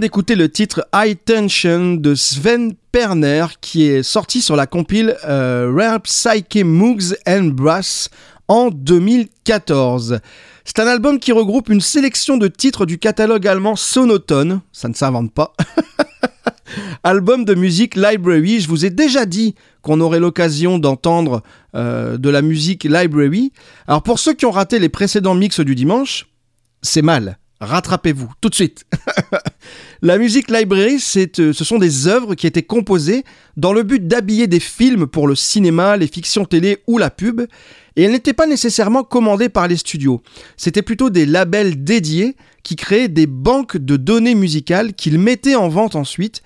D'écouter 0.00 0.34
le 0.34 0.48
titre 0.48 0.88
High 0.94 1.18
Tension 1.22 1.92
de 1.92 2.14
Sven 2.14 2.72
Perner 2.90 3.44
qui 3.60 3.86
est 3.86 4.02
sorti 4.02 4.40
sur 4.40 4.56
la 4.56 4.66
compile 4.66 5.14
euh, 5.26 5.70
Rare 5.76 6.00
Psyche 6.00 6.64
Moogs 6.64 7.14
and 7.28 7.50
Brass 7.52 8.08
en 8.48 8.70
2014. 8.70 10.20
C'est 10.64 10.78
un 10.78 10.86
album 10.86 11.18
qui 11.18 11.32
regroupe 11.32 11.68
une 11.68 11.82
sélection 11.82 12.38
de 12.38 12.48
titres 12.48 12.86
du 12.86 12.98
catalogue 12.98 13.46
allemand 13.46 13.76
Sonotone, 13.76 14.62
ça 14.72 14.88
ne 14.88 14.94
s'invente 14.94 15.32
pas. 15.32 15.52
album 17.02 17.44
de 17.44 17.54
musique 17.54 17.94
Library, 17.94 18.60
je 18.60 18.68
vous 18.68 18.86
ai 18.86 18.90
déjà 18.90 19.26
dit 19.26 19.54
qu'on 19.82 20.00
aurait 20.00 20.20
l'occasion 20.20 20.78
d'entendre 20.78 21.42
euh, 21.74 22.16
de 22.16 22.30
la 22.30 22.40
musique 22.40 22.84
Library. 22.84 23.52
Alors 23.86 24.02
pour 24.02 24.18
ceux 24.18 24.32
qui 24.32 24.46
ont 24.46 24.50
raté 24.50 24.78
les 24.78 24.88
précédents 24.88 25.34
mix 25.34 25.60
du 25.60 25.74
dimanche, 25.74 26.26
c'est 26.80 27.02
mal 27.02 27.38
rattrapez-vous 27.60 28.30
tout 28.40 28.48
de 28.48 28.54
suite. 28.54 28.84
la 30.02 30.18
musique 30.18 30.50
library, 30.50 30.96
euh, 31.16 31.52
ce 31.52 31.64
sont 31.64 31.78
des 31.78 32.06
œuvres 32.08 32.34
qui 32.34 32.46
étaient 32.46 32.62
composées 32.62 33.24
dans 33.56 33.72
le 33.72 33.82
but 33.82 34.06
d'habiller 34.06 34.46
des 34.46 34.60
films 34.60 35.06
pour 35.06 35.28
le 35.28 35.34
cinéma, 35.34 35.96
les 35.96 36.06
fictions 36.06 36.44
télé 36.44 36.78
ou 36.86 36.98
la 36.98 37.10
pub, 37.10 37.42
et 37.96 38.02
elles 38.02 38.12
n'étaient 38.12 38.32
pas 38.32 38.46
nécessairement 38.46 39.04
commandées 39.04 39.48
par 39.48 39.68
les 39.68 39.76
studios. 39.76 40.22
C'était 40.56 40.82
plutôt 40.82 41.10
des 41.10 41.26
labels 41.26 41.84
dédiés 41.84 42.36
qui 42.62 42.76
créaient 42.76 43.08
des 43.08 43.26
banques 43.26 43.76
de 43.76 43.96
données 43.96 44.34
musicales 44.34 44.94
qu'ils 44.94 45.18
mettaient 45.18 45.56
en 45.56 45.68
vente 45.68 45.96
ensuite. 45.96 46.42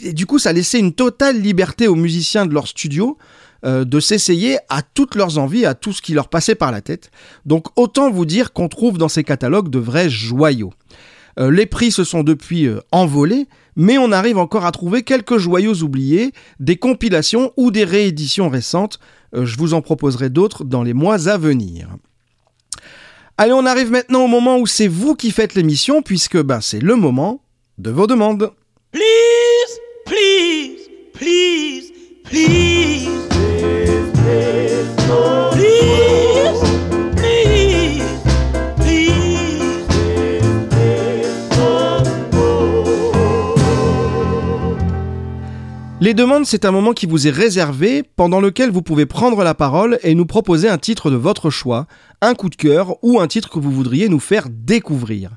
Et 0.00 0.12
du 0.12 0.26
coup, 0.26 0.38
ça 0.38 0.52
laissait 0.52 0.78
une 0.78 0.92
totale 0.92 1.40
liberté 1.40 1.88
aux 1.88 1.94
musiciens 1.94 2.46
de 2.46 2.54
leur 2.54 2.66
studio 2.66 3.18
euh, 3.64 3.84
de 3.84 3.98
s'essayer 3.98 4.58
à 4.68 4.82
toutes 4.82 5.16
leurs 5.16 5.38
envies, 5.38 5.66
à 5.66 5.74
tout 5.74 5.92
ce 5.92 6.00
qui 6.00 6.14
leur 6.14 6.28
passait 6.28 6.54
par 6.54 6.70
la 6.70 6.80
tête. 6.80 7.10
Donc 7.44 7.66
autant 7.76 8.10
vous 8.10 8.24
dire 8.24 8.52
qu'on 8.52 8.68
trouve 8.68 8.98
dans 8.98 9.08
ces 9.08 9.24
catalogues 9.24 9.68
de 9.68 9.80
vrais 9.80 10.08
joyaux. 10.08 10.72
Euh, 11.40 11.50
les 11.50 11.66
prix 11.66 11.90
se 11.90 12.04
sont 12.04 12.22
depuis 12.22 12.66
euh, 12.66 12.80
envolés, 12.92 13.48
mais 13.74 13.98
on 13.98 14.12
arrive 14.12 14.38
encore 14.38 14.64
à 14.64 14.70
trouver 14.70 15.02
quelques 15.02 15.38
joyaux 15.38 15.82
oubliés, 15.82 16.32
des 16.60 16.76
compilations 16.76 17.52
ou 17.56 17.70
des 17.70 17.84
rééditions 17.84 18.48
récentes. 18.48 19.00
je 19.32 19.56
vous 19.56 19.74
en 19.74 19.82
proposerai 19.82 20.30
d'autres 20.30 20.64
dans 20.64 20.82
les 20.82 20.94
mois 20.94 21.28
à 21.28 21.36
venir. 21.36 21.88
Allez, 23.40 23.52
on 23.52 23.66
arrive 23.66 23.90
maintenant 23.90 24.24
au 24.24 24.28
moment 24.28 24.58
où 24.58 24.66
c'est 24.66 24.88
vous 24.88 25.14
qui 25.14 25.30
faites 25.30 25.54
l'émission, 25.54 26.02
puisque 26.02 26.40
ben, 26.42 26.60
c'est 26.60 26.80
le 26.80 26.96
moment 26.96 27.40
de 27.78 27.90
vos 27.90 28.08
demandes. 28.08 28.50
Please, 28.90 29.78
please, 30.06 30.88
please, 31.12 31.92
please. 32.24 33.17
Les 46.00 46.14
demandes, 46.14 46.46
c'est 46.46 46.64
un 46.64 46.70
moment 46.70 46.92
qui 46.94 47.04
vous 47.04 47.26
est 47.26 47.30
réservé, 47.30 48.02
pendant 48.02 48.40
lequel 48.40 48.70
vous 48.70 48.80
pouvez 48.80 49.04
prendre 49.04 49.44
la 49.44 49.52
parole 49.52 49.98
et 50.02 50.14
nous 50.14 50.24
proposer 50.24 50.66
un 50.66 50.78
titre 50.78 51.10
de 51.10 51.16
votre 51.16 51.50
choix, 51.50 51.86
un 52.22 52.34
coup 52.34 52.48
de 52.48 52.54
cœur 52.54 52.96
ou 53.02 53.20
un 53.20 53.26
titre 53.26 53.50
que 53.50 53.58
vous 53.58 53.70
voudriez 53.70 54.08
nous 54.08 54.18
faire 54.18 54.46
découvrir. 54.48 55.32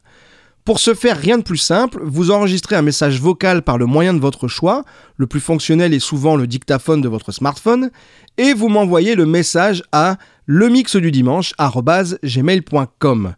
Pour 0.63 0.79
ce 0.79 0.93
faire, 0.93 1.17
rien 1.17 1.39
de 1.39 1.43
plus 1.43 1.57
simple, 1.57 2.01
vous 2.03 2.29
enregistrez 2.29 2.75
un 2.75 2.83
message 2.83 3.19
vocal 3.19 3.63
par 3.63 3.79
le 3.79 3.87
moyen 3.87 4.13
de 4.13 4.19
votre 4.19 4.47
choix, 4.47 4.85
le 5.17 5.25
plus 5.25 5.39
fonctionnel 5.39 5.91
est 5.93 5.99
souvent 5.99 6.35
le 6.35 6.45
dictaphone 6.45 7.01
de 7.01 7.09
votre 7.09 7.31
smartphone, 7.31 7.89
et 8.37 8.53
vous 8.53 8.69
m'envoyez 8.69 9.15
le 9.15 9.25
message 9.25 9.81
à 9.91 10.17
lemixdudimanche.gmail.com. 10.45 13.33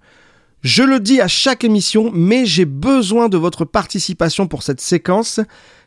Je 0.64 0.84
le 0.84 1.00
dis 1.00 1.22
à 1.22 1.30
chaque 1.30 1.64
émission, 1.64 2.12
mais 2.14 2.46
j'ai 2.46 2.66
besoin 2.66 3.30
de 3.30 3.38
votre 3.38 3.64
participation 3.64 4.48
pour 4.48 4.64
cette 4.64 4.82
séquence 4.82 5.40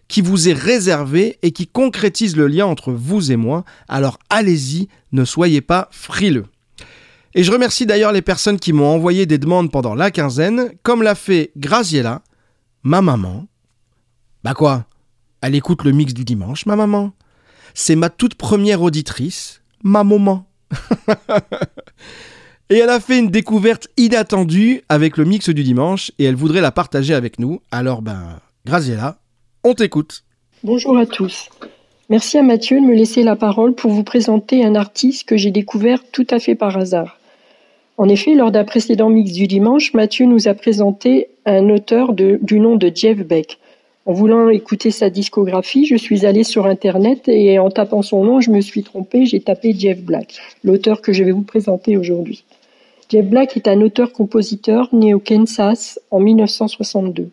qui 0.09 0.23
vous 0.23 0.49
est 0.49 0.55
réservée 0.55 1.39
et 1.43 1.51
qui 1.51 1.67
concrétise 1.67 2.35
le 2.37 2.47
lien 2.47 2.65
entre 2.65 2.93
vous 2.93 3.31
et 3.31 3.37
moi, 3.37 3.67
alors 3.89 4.19
allez-y, 4.31 4.89
ne 5.13 5.27
soyez 5.27 5.61
pas 5.61 5.89
frileux. 5.91 6.47
Et 7.39 7.45
je 7.45 7.53
remercie 7.53 7.85
d'ailleurs 7.85 8.13
les 8.13 8.23
personnes 8.23 8.59
qui 8.59 8.73
m'ont 8.73 8.87
envoyé 8.87 9.27
des 9.27 9.37
demandes 9.37 9.71
pendant 9.71 9.95
la 9.95 10.11
quinzaine, 10.11 10.71
comme 10.83 11.03
l'a 11.03 11.15
fait 11.15 11.53
Graziella, 11.59 12.23
ma 12.83 13.03
maman. 13.03 13.47
Bah 14.43 14.55
quoi? 14.55 14.87
Elle 15.43 15.55
écoute 15.55 15.85
le 15.85 15.93
mix 15.93 16.15
du 16.15 16.25
dimanche, 16.25 16.65
ma 16.65 16.77
maman. 16.77 17.13
C'est 17.75 17.95
ma 17.95 18.09
toute 18.09 18.37
première 18.37 18.81
auditrice, 18.81 19.61
ma 19.83 20.03
maman. 20.03 20.47
et 22.71 22.79
elle 22.79 22.89
a 22.89 23.01
fait 23.01 23.19
une 23.19 23.31
découverte 23.31 23.89
inattendue 23.99 24.81
avec 24.89 25.19
le 25.19 25.27
mix 25.27 25.51
du 25.51 25.63
dimanche 25.63 26.13
et 26.19 26.25
elle 26.25 26.37
voudrait 26.37 26.63
la 26.63 26.73
partager 26.73 27.13
avec 27.13 27.39
nous. 27.39 27.61
Alors 27.71 28.01
ben, 28.01 28.41
Graziella, 28.65 29.19
on 29.63 29.75
t'écoute. 29.75 30.25
Bonjour 30.65 30.97
à 30.97 31.05
tous. 31.05 31.51
Merci 32.09 32.39
à 32.39 32.43
Mathieu 32.43 32.81
de 32.81 32.87
me 32.87 32.95
laisser 32.95 33.25
la 33.25 33.37
parole 33.37 33.75
pour 33.75 33.91
vous 33.91 34.05
présenter 34.05 34.65
un 34.65 34.75
artiste 34.75 35.29
que 35.29 35.37
j'ai 35.37 35.51
découvert 35.51 36.03
tout 36.13 36.27
à 36.31 36.39
fait 36.39 36.55
par 36.55 36.79
hasard. 36.79 37.16
En 37.99 38.09
effet, 38.11 38.35
lors 38.35 38.51
d'un 38.51 38.65
précédent 38.65 39.09
mix 39.09 39.33
du 39.33 39.47
dimanche, 39.47 39.95
Mathieu 39.95 40.27
nous 40.27 40.49
a 40.49 40.55
présenté 40.55 41.29
un 41.47 41.71
auteur 41.71 42.13
du 42.13 42.61
nom 42.61 42.77
de 42.77 42.93
Jeff 42.95 43.19
Beck. 43.19 43.59
En 44.05 44.13
voulant 44.13 44.51
écouter 44.51 44.91
sa 44.91 45.09
discographie, 45.09 45.87
je 45.87 45.97
suis 45.97 46.27
allé 46.27 46.45
sur 46.45 46.67
Internet 46.67 47.27
et 47.27 47.59
en 47.59 47.71
tapant 47.71 48.03
son 48.03 48.23
nom, 48.23 48.41
je 48.41 48.51
me 48.51 48.61
suis 48.61 48.83
trompé, 48.83 49.25
j'ai 49.25 49.41
tapé 49.41 49.73
Jeff 49.73 50.03
Black, 50.03 50.37
l'auteur 50.63 51.01
que 51.01 51.13
je 51.13 51.25
vais 51.25 51.33
vous 51.33 51.43
présenter 51.43 51.97
aujourd'hui. 51.97 52.45
Jeff 53.09 53.25
Black 53.25 53.57
est 53.57 53.67
un 53.67 53.81
auteur-compositeur 53.81 54.89
né 54.93 55.15
au 55.15 55.19
Kansas 55.19 55.99
en 56.11 56.21
1962. 56.21 57.31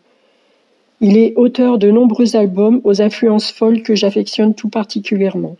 Il 1.00 1.18
est 1.18 1.34
auteur 1.36 1.78
de 1.78 1.90
nombreux 1.90 2.36
albums 2.36 2.80
aux 2.84 3.02
influences 3.02 3.52
folles 3.52 3.82
que 3.82 3.94
j'affectionne 3.94 4.54
tout 4.54 4.70
particulièrement. 4.70 5.56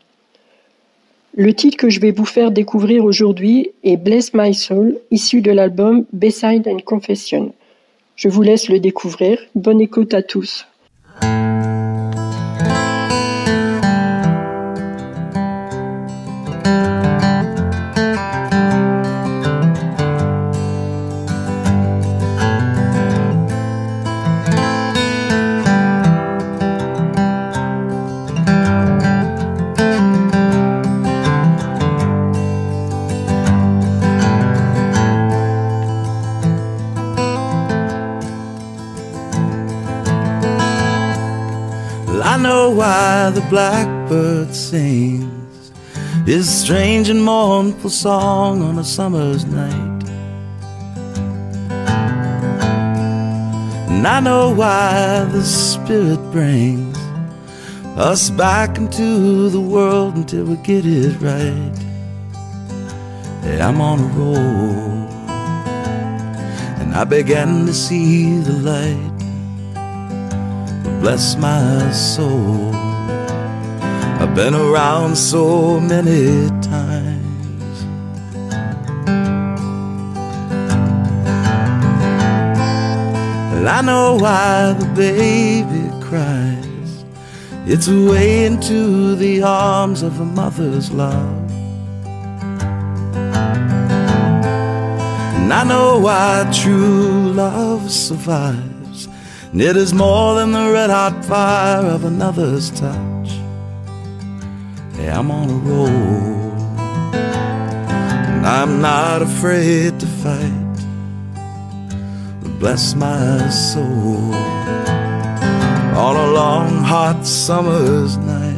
Le 1.37 1.53
titre 1.53 1.77
que 1.77 1.91
je 1.91 1.99
vais 1.99 2.13
vous 2.13 2.25
faire 2.25 2.53
découvrir 2.53 3.05
aujourd'hui 3.05 3.73
est 3.83 3.97
Bless 3.97 4.35
My 4.35 4.55
Soul, 4.55 5.01
issu 5.11 5.41
de 5.41 5.51
l'album 5.51 6.05
Beside 6.13 6.69
and 6.69 6.79
Confession. 6.85 7.53
Je 8.15 8.29
vous 8.29 8.43
laisse 8.43 8.69
le 8.69 8.79
découvrir. 8.79 9.41
Bonne 9.57 9.81
écoute 9.81 10.15
à 10.15 10.23
tous. 10.23 10.69
Sings 44.75 45.71
his 46.27 46.47
strange 46.63 47.09
and 47.09 47.23
mournful 47.23 47.91
song 47.91 48.61
on 48.61 48.77
a 48.77 48.83
summer's 48.83 49.45
night. 49.45 50.03
And 53.93 54.05
I 54.05 54.19
know 54.19 54.53
why 54.53 55.29
the 55.31 55.45
Spirit 55.45 56.19
brings 56.33 56.99
us 57.97 58.31
back 58.31 58.77
into 58.77 59.49
the 59.49 59.61
world 59.61 60.17
until 60.17 60.47
we 60.47 60.57
get 60.57 60.85
it 60.85 61.21
right. 61.21 61.79
Hey, 63.43 63.61
I'm 63.61 63.81
on 63.81 64.01
a 64.01 64.09
roll, 64.19 65.05
and 66.81 66.93
I 66.97 67.05
began 67.05 67.67
to 67.67 67.73
see 67.73 68.41
the 68.41 68.57
light. 68.73 69.19
Bless 71.01 71.37
my 71.37 71.93
soul. 71.93 72.84
I've 74.25 74.35
been 74.35 74.55
around 74.55 75.17
so 75.17 75.79
many 75.79 76.49
times. 76.63 77.85
Well, 83.53 83.69
I 83.69 83.83
know 83.83 84.17
why 84.19 84.73
the 84.79 84.87
baby 84.97 85.91
cries. 86.03 87.05
It's 87.67 87.87
a 87.89 88.11
way 88.11 88.47
into 88.47 89.15
the 89.15 89.43
arms 89.43 90.01
of 90.01 90.19
a 90.19 90.25
mother's 90.25 90.91
love. 90.91 91.51
And 95.37 95.53
I 95.53 95.65
know 95.65 95.99
why 95.99 96.51
true 96.51 97.31
love 97.35 97.91
survives. 97.91 99.07
And 99.53 99.61
it 99.61 99.77
is 99.77 99.93
more 99.93 100.37
than 100.37 100.53
the 100.53 100.71
red 100.73 100.89
hot 100.89 101.23
fire 101.27 101.85
of 101.85 102.07
another's 102.07 102.71
touch. 102.71 103.14
I'm 105.09 105.31
on 105.31 105.51
a 105.51 105.55
roll. 105.55 105.89
And 108.35 108.47
I'm 108.47 108.81
not 108.81 109.23
afraid 109.23 109.99
to 110.01 110.07
fight. 110.07 110.65
Bless 112.59 112.95
my 112.95 113.49
soul. 113.51 114.35
on 115.95 116.17
a 116.17 116.33
long 116.33 116.83
hot 116.83 117.25
summer's 117.27 118.17
night. 118.17 118.55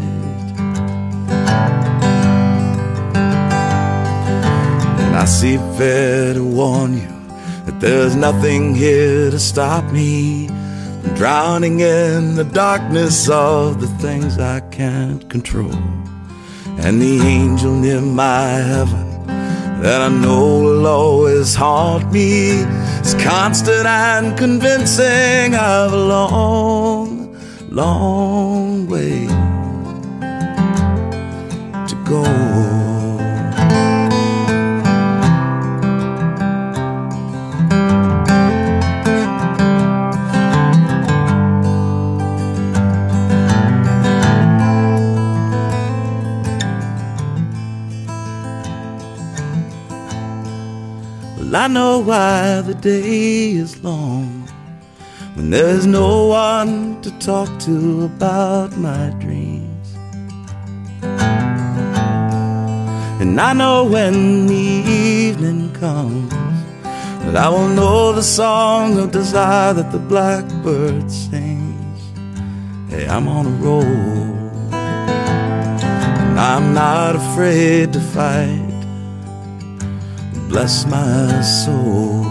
And 5.01 5.17
I 5.17 5.25
see 5.25 5.57
fair 5.77 6.35
to 6.35 6.45
warn 6.45 6.95
you 6.99 7.09
that 7.67 7.81
there's 7.81 8.17
nothing 8.17 8.75
here 8.75 9.31
to 9.31 9.39
stop 9.39 9.85
me 9.93 10.49
drowning 11.15 11.81
in 11.81 12.35
the 12.37 12.45
darkness 12.45 13.29
of 13.29 13.81
the 13.81 13.89
things 13.99 14.39
I 14.39 14.61
can't 14.61 15.29
control. 15.29 15.73
And 16.87 17.03
the 17.03 17.21
angel 17.21 17.75
near 17.75 18.01
my 18.01 18.49
heaven 18.71 19.27
that 19.83 20.01
I 20.03 20.09
know 20.09 20.63
will 20.63 20.87
always 20.87 21.53
haunt 21.53 22.13
me 22.13 22.61
is 23.03 23.15
constant 23.15 23.87
and 23.87 24.39
convincing. 24.39 25.57
I've 25.57 25.93
a 25.93 25.97
long, 25.97 27.37
long 27.71 28.87
way 28.87 29.27
to 31.89 32.05
go. 32.05 32.86
I 51.57 51.69
know 51.69 52.01
why 52.01 52.61
the 52.61 52.75
day 52.75 53.53
is 53.53 53.83
long 53.83 54.47
when 55.37 55.49
there's 55.49 55.87
no 55.87 56.27
one 56.27 57.01
to 57.01 57.11
talk 57.19 57.49
to 57.61 58.05
about 58.05 58.77
my 58.77 59.09
dreams. 59.19 59.89
And 63.23 63.41
I 63.41 63.55
know 63.55 63.85
when 63.85 64.47
the 64.49 64.55
evening 64.55 65.73
comes 65.73 66.31
that 67.25 67.37
I 67.37 67.49
will 67.49 67.69
know 67.69 68.13
the 68.13 68.23
song 68.23 68.99
of 68.99 69.11
desire 69.13 69.73
that 69.73 69.93
the 69.93 69.99
blackbird 69.99 71.11
sings. 71.11 72.03
Hey, 72.91 73.09
I'm 73.09 73.29
on 73.29 73.47
a 73.47 73.57
roll. 73.65 73.83
And 76.29 76.39
I'm 76.39 76.75
not 76.75 77.17
afraid 77.17 77.95
to 77.95 78.01
fight 78.01 78.66
bless 80.49 80.87
my 80.87 81.41
soul. 81.41 82.25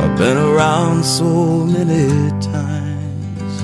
I've 0.00 0.16
been 0.16 0.36
around 0.36 1.04
so 1.04 1.64
many 1.64 2.30
times, 2.40 3.62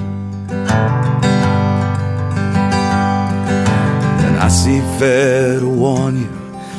and 4.24 4.36
I 4.36 4.48
see 4.48 4.80
fair 4.98 5.60
to 5.60 5.68
warn 5.68 6.16
you 6.18 6.28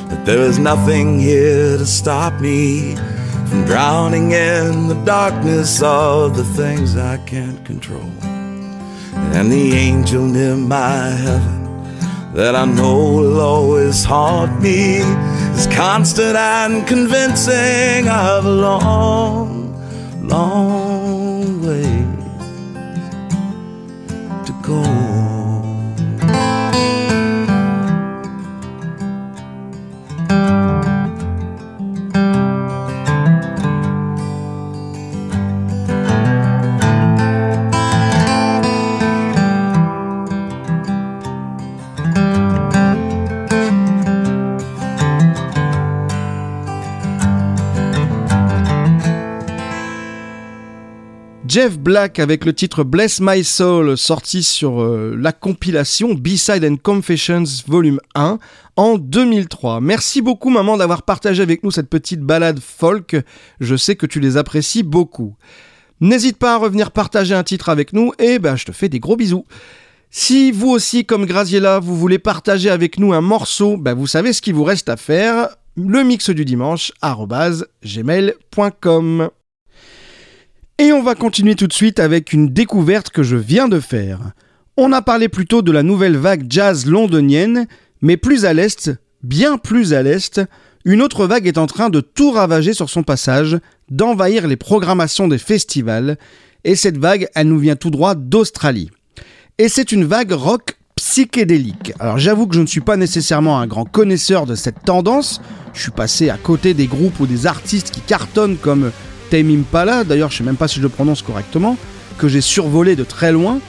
that 0.09 0.25
there 0.25 0.41
is 0.41 0.59
nothing 0.59 1.19
here 1.19 1.77
to 1.77 1.85
stop 1.85 2.39
me 2.41 2.95
from 3.47 3.65
drowning 3.65 4.31
in 4.31 4.87
the 4.87 5.01
darkness 5.05 5.81
of 5.81 6.35
the 6.35 6.43
things 6.43 6.97
I 6.97 7.17
can't 7.25 7.63
control. 7.65 8.11
And 9.33 9.51
the 9.51 9.73
angel 9.73 10.25
near 10.25 10.55
my 10.55 11.09
heaven 11.09 11.63
that 12.33 12.55
I 12.55 12.65
know 12.65 13.13
will 13.13 13.39
always 13.39 14.03
haunt 14.03 14.61
me 14.61 14.99
is 15.57 15.67
constant 15.67 16.35
and 16.35 16.87
convincing. 16.87 18.07
I 18.07 18.23
have 18.35 18.45
a 18.45 18.49
long, 18.49 19.73
long 20.27 20.74
Jeff 51.55 51.79
Black 51.79 52.19
avec 52.19 52.43
le 52.43 52.51
titre 52.51 52.83
Bless 52.83 53.21
My 53.21 53.41
Soul 53.41 53.97
sorti 53.97 54.43
sur 54.43 54.81
euh, 54.81 55.15
la 55.17 55.31
compilation 55.31 56.13
B-Side 56.13 56.65
and 56.65 56.75
Confessions 56.83 57.45
volume 57.65 58.01
1 58.13 58.39
en 58.75 58.97
2003. 58.97 59.79
Merci 59.79 60.21
beaucoup 60.21 60.49
maman 60.49 60.75
d'avoir 60.75 61.03
partagé 61.03 61.41
avec 61.41 61.63
nous 61.63 61.71
cette 61.71 61.89
petite 61.89 62.19
balade 62.19 62.59
folk. 62.59 63.15
Je 63.61 63.77
sais 63.77 63.95
que 63.95 64.05
tu 64.05 64.19
les 64.19 64.35
apprécies 64.35 64.83
beaucoup. 64.83 65.37
N'hésite 66.01 66.37
pas 66.37 66.55
à 66.55 66.57
revenir 66.57 66.91
partager 66.91 67.33
un 67.33 67.43
titre 67.43 67.69
avec 67.69 67.93
nous 67.93 68.11
et 68.19 68.37
ben 68.37 68.57
je 68.57 68.65
te 68.65 68.73
fais 68.73 68.89
des 68.89 68.99
gros 68.99 69.15
bisous. 69.15 69.45
Si 70.09 70.51
vous 70.51 70.71
aussi 70.71 71.05
comme 71.05 71.25
Graziella 71.25 71.79
vous 71.79 71.95
voulez 71.95 72.19
partager 72.19 72.69
avec 72.69 72.99
nous 72.99 73.13
un 73.13 73.21
morceau, 73.21 73.77
ben 73.77 73.93
vous 73.93 74.07
savez 74.07 74.33
ce 74.33 74.41
qu'il 74.41 74.55
vous 74.55 74.65
reste 74.65 74.89
à 74.89 74.97
faire. 74.97 75.55
Le 75.77 76.03
mix 76.03 76.29
du 76.31 76.43
dimanche 76.43 76.91
gmail.com. 77.81 79.29
Et 80.77 80.91
on 80.91 81.01
va 81.01 81.15
continuer 81.15 81.55
tout 81.55 81.67
de 81.67 81.73
suite 81.73 81.99
avec 81.99 82.33
une 82.33 82.49
découverte 82.49 83.09
que 83.09 83.23
je 83.23 83.37
viens 83.37 83.69
de 83.69 83.79
faire. 83.79 84.33
On 84.75 84.91
a 84.91 85.01
parlé 85.01 85.29
plutôt 85.29 85.61
de 85.61 85.71
la 85.71 85.83
nouvelle 85.83 86.17
vague 86.17 86.47
jazz 86.49 86.85
londonienne, 86.85 87.65
mais 88.01 88.17
plus 88.17 88.43
à 88.43 88.51
l'est, 88.51 88.91
bien 89.23 89.57
plus 89.57 89.93
à 89.93 90.03
l'est, 90.03 90.41
une 90.83 91.01
autre 91.01 91.27
vague 91.27 91.47
est 91.47 91.57
en 91.57 91.65
train 91.65 91.89
de 91.89 92.01
tout 92.01 92.31
ravager 92.31 92.73
sur 92.73 92.89
son 92.89 93.03
passage, 93.03 93.57
d'envahir 93.89 94.47
les 94.47 94.57
programmations 94.57 95.29
des 95.29 95.37
festivals, 95.37 96.17
et 96.65 96.75
cette 96.75 96.97
vague, 96.97 97.29
elle 97.35 97.47
nous 97.47 97.59
vient 97.59 97.77
tout 97.77 97.89
droit 97.89 98.13
d'Australie. 98.13 98.91
Et 99.57 99.69
c'est 99.69 99.93
une 99.93 100.03
vague 100.03 100.33
rock 100.33 100.75
psychédélique. 100.97 101.93
Alors 101.99 102.17
j'avoue 102.17 102.47
que 102.47 102.55
je 102.55 102.61
ne 102.61 102.67
suis 102.67 102.81
pas 102.81 102.97
nécessairement 102.97 103.59
un 103.59 103.67
grand 103.67 103.85
connaisseur 103.85 104.45
de 104.45 104.55
cette 104.55 104.83
tendance, 104.83 105.39
je 105.73 105.83
suis 105.83 105.91
passé 105.91 106.29
à 106.29 106.37
côté 106.37 106.73
des 106.73 106.87
groupes 106.87 107.21
ou 107.21 107.27
des 107.27 107.47
artistes 107.47 107.91
qui 107.91 108.01
cartonnent 108.01 108.57
comme 108.57 108.91
Tame 109.29 109.49
Impala, 109.49 110.03
d'ailleurs 110.03 110.31
je 110.31 110.37
sais 110.37 110.43
même 110.43 110.55
pas 110.55 110.67
si 110.67 110.77
je 110.77 110.81
le 110.81 110.89
prononce 110.89 111.21
correctement, 111.21 111.77
que 112.17 112.27
j'ai 112.27 112.41
survolé 112.41 112.95
de 112.95 113.03
très 113.03 113.31
loin, 113.31 113.59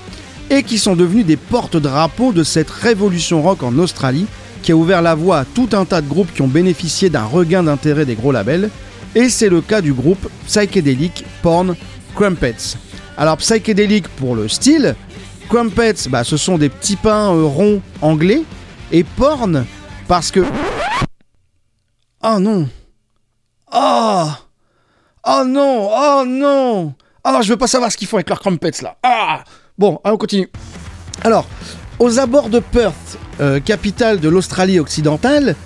et 0.51 0.63
qui 0.63 0.79
sont 0.79 0.97
devenus 0.97 1.27
des 1.27 1.37
porte-drapeaux 1.37 2.33
de 2.33 2.45
cette 2.45 2.71
révolution 2.71 3.43
rock 3.43 3.63
en 3.63 3.77
Australie, 3.79 4.27
qui 4.63 4.73
a 4.73 4.77
ouvert 4.77 5.03
la 5.03 5.15
voie 5.15 5.39
à 5.39 5.45
tout 5.45 5.69
un 5.73 5.85
tas 5.85 6.01
de 6.01 6.09
groupes 6.09 6.33
qui 6.33 6.43
ont 6.43 6.49
bénéficié 6.49 7.11
d'un 7.11 7.25
regain 7.25 7.63
d'intérêt 7.63 8.05
des 8.05 8.15
gros 8.15 8.33
labels, 8.33 8.71
et 9.15 9.29
c'est 9.29 9.49
le 9.49 9.61
cas 9.61 9.81
du 9.81 9.93
groupe 9.93 10.29
psychédélique 10.47 11.25
Porn 11.43 11.75
Crumpets. 12.15 12.77
Alors 13.17 13.39
psychédélique 13.39 14.09
pour 14.09 14.35
le 14.35 14.49
style, 14.49 14.95
Crumpets, 15.49 16.09
bah, 16.11 16.25
ce 16.25 16.37
sont 16.37 16.59
des 16.59 16.69
petits 16.69 16.97
pains 16.97 17.33
euh, 17.33 17.45
ronds 17.45 17.81
anglais, 18.03 18.43
et 18.93 19.05
Porn 19.05 19.65
parce 20.09 20.31
que... 20.31 20.45
Oh 22.23 22.39
non 22.41 22.69
Oh 23.73 24.29
Oh 25.29 25.43
non 25.45 25.91
Oh 25.93 26.25
non 26.25 26.95
Ah, 27.25 27.41
je 27.43 27.49
veux 27.49 27.57
pas 27.57 27.67
savoir 27.67 27.91
ce 27.91 27.97
qu'ils 27.97 28.07
font 28.07 28.17
avec 28.17 28.29
leurs 28.29 28.39
crumpets 28.39 28.71
là. 28.83 28.97
Ah 29.03 29.43
Bon, 29.77 30.01
allez, 30.05 30.15
on 30.15 30.19
continue. 30.19 30.49
Alors, 31.23 31.47
aux 31.99 32.21
abords 32.21 32.49
de 32.49 32.61
Perth, 32.61 33.19
euh, 33.41 33.59
capitale 33.59 34.21
de 34.21 34.29
l'Australie 34.29 34.79
occidentale, 34.79 35.57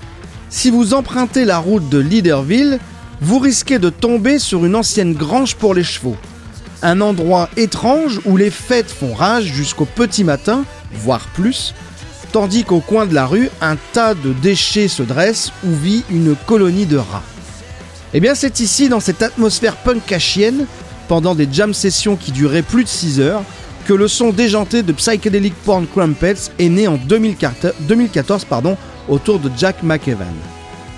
si 0.49 0.71
vous 0.71 0.95
empruntez 0.95 1.45
la 1.45 1.59
route 1.59 1.89
de 1.91 1.99
Leaderville, 1.99 2.79
vous 3.21 3.39
risquez 3.39 3.79
de 3.79 3.91
tomber 3.91 4.39
sur 4.39 4.65
une 4.65 4.75
ancienne 4.75 5.13
grange 5.13 5.57
pour 5.57 5.75
les 5.75 5.85
chevaux. 5.85 6.17
Un 6.83 7.03
endroit 7.03 7.51
étrange 7.59 8.21
où 8.25 8.39
les 8.39 8.51
fêtes 8.51 8.91
font 8.91 9.13
rage 9.13 9.45
jusqu'au 9.45 9.85
petit 9.85 10.25
matin, 10.25 10.65
voire 10.93 11.27
plus, 11.35 11.75
tandis 12.33 12.65
qu'au 12.65 12.81
coin 12.81 13.05
de 13.05 13.15
la 13.15 13.27
rue, 13.27 13.51
un 13.61 13.77
tas 13.93 14.15
de 14.15 14.33
déchets 14.33 14.89
se 14.89 15.03
dresse 15.03 15.53
où 15.65 15.75
vit 15.75 16.03
une 16.11 16.35
colonie 16.47 16.87
de 16.87 16.97
rats. 16.97 17.23
Eh 18.13 18.19
bien, 18.19 18.35
c'est 18.35 18.59
ici, 18.59 18.89
dans 18.89 18.99
cette 18.99 19.23
atmosphère 19.23 19.77
punk 19.77 20.05
cachienne, 20.05 20.67
pendant 21.07 21.37
des 21.37 21.49
jam 21.51 21.73
sessions 21.73 22.17
qui 22.17 22.33
duraient 22.33 22.63
plus 22.63 22.83
de 22.83 22.89
6 22.89 23.21
heures, 23.21 23.45
que 23.87 23.93
le 23.93 24.09
son 24.09 24.31
déjanté 24.31 24.83
de 24.83 24.93
Psychedelic 24.93 25.55
Porn 25.65 25.87
Crumpets 25.87 26.51
est 26.59 26.69
né 26.69 26.89
en 26.89 26.97
2014 26.97 28.45
pardon, 28.45 28.77
autour 29.09 29.39
de 29.39 29.51
Jack 29.57 29.83
McEvan. 29.83 30.27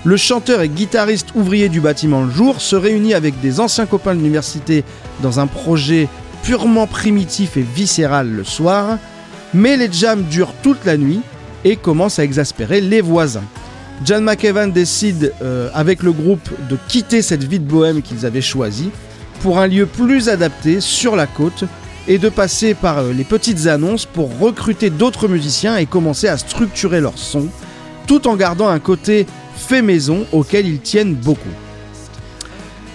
Le 0.03 0.17
chanteur 0.17 0.61
et 0.61 0.69
guitariste 0.69 1.29
ouvrier 1.35 1.69
du 1.69 1.79
bâtiment 1.79 2.23
Le 2.23 2.31
Jour 2.31 2.61
se 2.61 2.75
réunit 2.75 3.13
avec 3.13 3.39
des 3.41 3.59
anciens 3.59 3.85
copains 3.85 4.13
de 4.13 4.19
l'université 4.19 4.83
dans 5.21 5.39
un 5.39 5.47
projet 5.47 6.09
purement 6.43 6.87
primitif 6.87 7.55
et 7.57 7.61
viscéral 7.61 8.29
le 8.29 8.43
soir, 8.43 8.97
mais 9.53 9.77
les 9.77 9.91
jams 9.91 10.23
durent 10.23 10.53
toute 10.61 10.83
la 10.83 10.97
nuit 10.97 11.21
et 11.63 11.77
commencent 11.77 12.19
à 12.19 12.23
exaspérer 12.23 12.81
les 12.81 13.01
voisins. 13.01 13.45
John 14.05 14.25
McEvan 14.25 14.67
décide 14.71 15.33
euh, 15.41 15.69
avec 15.73 16.03
le 16.03 16.11
groupe 16.11 16.49
de 16.69 16.77
quitter 16.89 17.21
cette 17.21 17.43
vie 17.43 17.59
de 17.59 17.65
bohème 17.65 18.01
qu'ils 18.01 18.25
avaient 18.25 18.41
choisie 18.41 18.89
pour 19.41 19.59
un 19.59 19.67
lieu 19.67 19.85
plus 19.85 20.27
adapté 20.27 20.81
sur 20.81 21.15
la 21.15 21.25
côte 21.25 21.63
et 22.07 22.17
de 22.17 22.27
passer 22.27 22.73
par 22.73 22.97
euh, 22.97 23.13
les 23.13 23.23
petites 23.23 23.67
annonces 23.67 24.05
pour 24.05 24.37
recruter 24.39 24.89
d'autres 24.89 25.29
musiciens 25.29 25.77
et 25.77 25.85
commencer 25.85 26.27
à 26.27 26.37
structurer 26.37 26.99
leur 26.99 27.17
son, 27.17 27.47
tout 28.05 28.27
en 28.27 28.35
gardant 28.35 28.67
un 28.67 28.79
côté 28.79 29.25
fait 29.55 29.81
maison 29.81 30.25
auquel 30.33 30.67
ils 30.67 30.81
tiennent 30.81 31.15
beaucoup. 31.15 31.53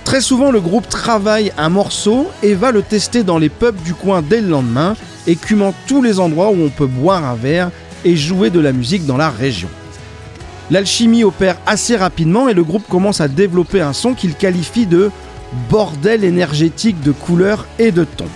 Très 0.04 0.20
souvent, 0.20 0.50
le 0.50 0.60
groupe 0.60 0.88
travaille 0.88 1.52
un 1.56 1.70
morceau 1.70 2.28
et 2.42 2.52
va 2.52 2.70
le 2.70 2.82
tester 2.82 3.22
dans 3.22 3.38
les 3.38 3.48
pubs 3.48 3.80
du 3.82 3.94
coin 3.94 4.20
dès 4.20 4.42
le 4.42 4.48
lendemain, 4.48 4.94
écumant 5.26 5.74
tous 5.86 6.02
les 6.02 6.20
endroits 6.20 6.50
où 6.50 6.62
on 6.62 6.70
peut 6.70 6.86
boire 6.86 7.24
un 7.24 7.34
verre 7.34 7.70
et 8.04 8.14
jouer 8.14 8.50
de 8.50 8.60
la 8.60 8.72
musique 8.72 9.06
dans 9.06 9.16
la 9.16 9.30
région. 9.30 9.68
L'alchimie 10.70 11.24
opère 11.24 11.56
assez 11.66 11.96
rapidement 11.96 12.48
et 12.48 12.54
le 12.54 12.62
groupe 12.62 12.86
commence 12.88 13.20
à 13.20 13.28
développer 13.28 13.80
un 13.80 13.94
son 13.94 14.14
qu'il 14.14 14.34
qualifie 14.34 14.86
de 14.86 15.10
bordel 15.70 16.24
énergétique 16.24 17.00
de 17.02 17.12
couleurs 17.12 17.66
et 17.78 17.90
de 17.90 18.04
tons. 18.04 18.26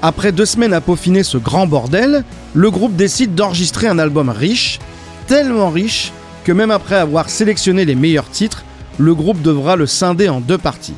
Après 0.00 0.32
deux 0.32 0.46
semaines 0.46 0.72
à 0.72 0.80
peaufiner 0.80 1.22
ce 1.22 1.36
grand 1.36 1.66
bordel, 1.66 2.24
le 2.54 2.70
groupe 2.70 2.96
décide 2.96 3.34
d'enregistrer 3.34 3.86
un 3.86 3.98
album 3.98 4.30
riche, 4.30 4.78
tellement 5.26 5.70
riche 5.70 6.12
que 6.44 6.52
même 6.52 6.70
après 6.70 6.96
avoir 6.96 7.28
sélectionné 7.28 7.84
les 7.84 7.94
meilleurs 7.94 8.30
titres, 8.30 8.64
le 8.98 9.14
groupe 9.14 9.42
devra 9.42 9.76
le 9.76 9.86
scinder 9.86 10.28
en 10.28 10.40
deux 10.40 10.58
parties. 10.58 10.94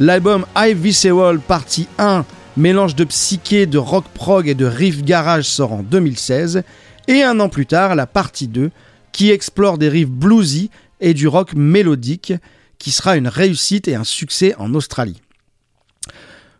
L'album 0.00 0.44
High 0.56 0.76
Visceral 0.76 1.38
Partie 1.38 1.88
1, 1.98 2.24
mélange 2.56 2.94
de 2.94 3.04
psyché, 3.04 3.66
de 3.66 3.78
rock 3.78 4.04
prog 4.14 4.48
et 4.48 4.54
de 4.54 4.66
riff 4.66 5.02
garage 5.04 5.44
sort 5.44 5.72
en 5.72 5.82
2016, 5.82 6.62
et 7.08 7.22
un 7.22 7.38
an 7.40 7.48
plus 7.48 7.66
tard, 7.66 7.94
la 7.94 8.06
partie 8.06 8.48
2, 8.48 8.70
qui 9.16 9.30
explore 9.30 9.78
des 9.78 9.88
riffs 9.88 10.10
bluesy 10.10 10.68
et 11.00 11.14
du 11.14 11.26
rock 11.26 11.54
mélodique, 11.54 12.34
qui 12.76 12.90
sera 12.90 13.16
une 13.16 13.28
réussite 13.28 13.88
et 13.88 13.94
un 13.94 14.04
succès 14.04 14.54
en 14.58 14.74
Australie. 14.74 15.22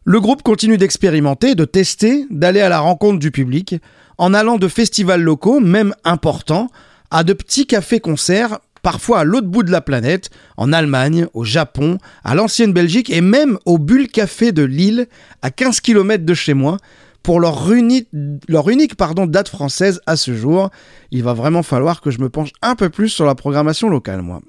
Le 0.05 0.21
groupe 0.21 0.42
continue 0.42 0.79
d'expérimenter, 0.79 1.55
de 1.55 1.66
tester, 1.66 2.25
d'aller 2.31 2.62
à 2.62 2.71
la 2.71 2.79
rencontre 2.79 3.19
du 3.19 3.31
public, 3.31 3.75
en 4.16 4.33
allant 4.33 4.57
de 4.57 4.69
festivals 4.69 5.21
locaux, 5.21 5.61
même 5.61 5.95
importants, 6.05 6.71
à 7.11 7.25
de 7.25 7.35
petits 7.35 7.66
cafés-concerts, 7.66 8.59
parfois 8.81 9.19
à 9.21 9.25
l'autre 9.25 9.49
bout 9.49 9.62
de 9.62 9.71
la 9.71 9.83
planète, 9.83 10.31
en 10.57 10.73
Allemagne, 10.73 11.27
au 11.35 11.45
Japon, 11.45 11.99
à 12.25 12.35
l'ancienne 12.35 12.73
Belgique 12.73 13.11
et 13.11 13.21
même 13.21 13.59
au 13.66 13.77
Bulle 13.77 14.09
Café 14.09 14.53
de 14.53 14.62
Lille, 14.62 15.09
à 15.42 15.51
15 15.51 15.81
km 15.81 16.25
de 16.25 16.35
chez 16.35 16.55
moi, 16.55 16.79
pour 17.27 17.41
leur 17.41 17.73
unique, 17.73 18.95
pardon, 18.97 19.27
date 19.27 19.49
française 19.49 20.01
à 20.07 20.15
ce 20.15 20.33
jour. 20.33 20.71
Il 21.11 21.25
va 21.25 21.33
vraiment 21.33 21.65
falloir 21.65 22.01
que 22.01 22.12
je 22.12 22.21
me 22.21 22.29
penche 22.29 22.51
un 22.62 22.77
peu 22.77 22.89
plus 22.89 23.09
sur 23.09 23.27
la 23.27 23.35
programmation 23.35 23.89
locale, 23.89 24.23
moi. 24.23 24.43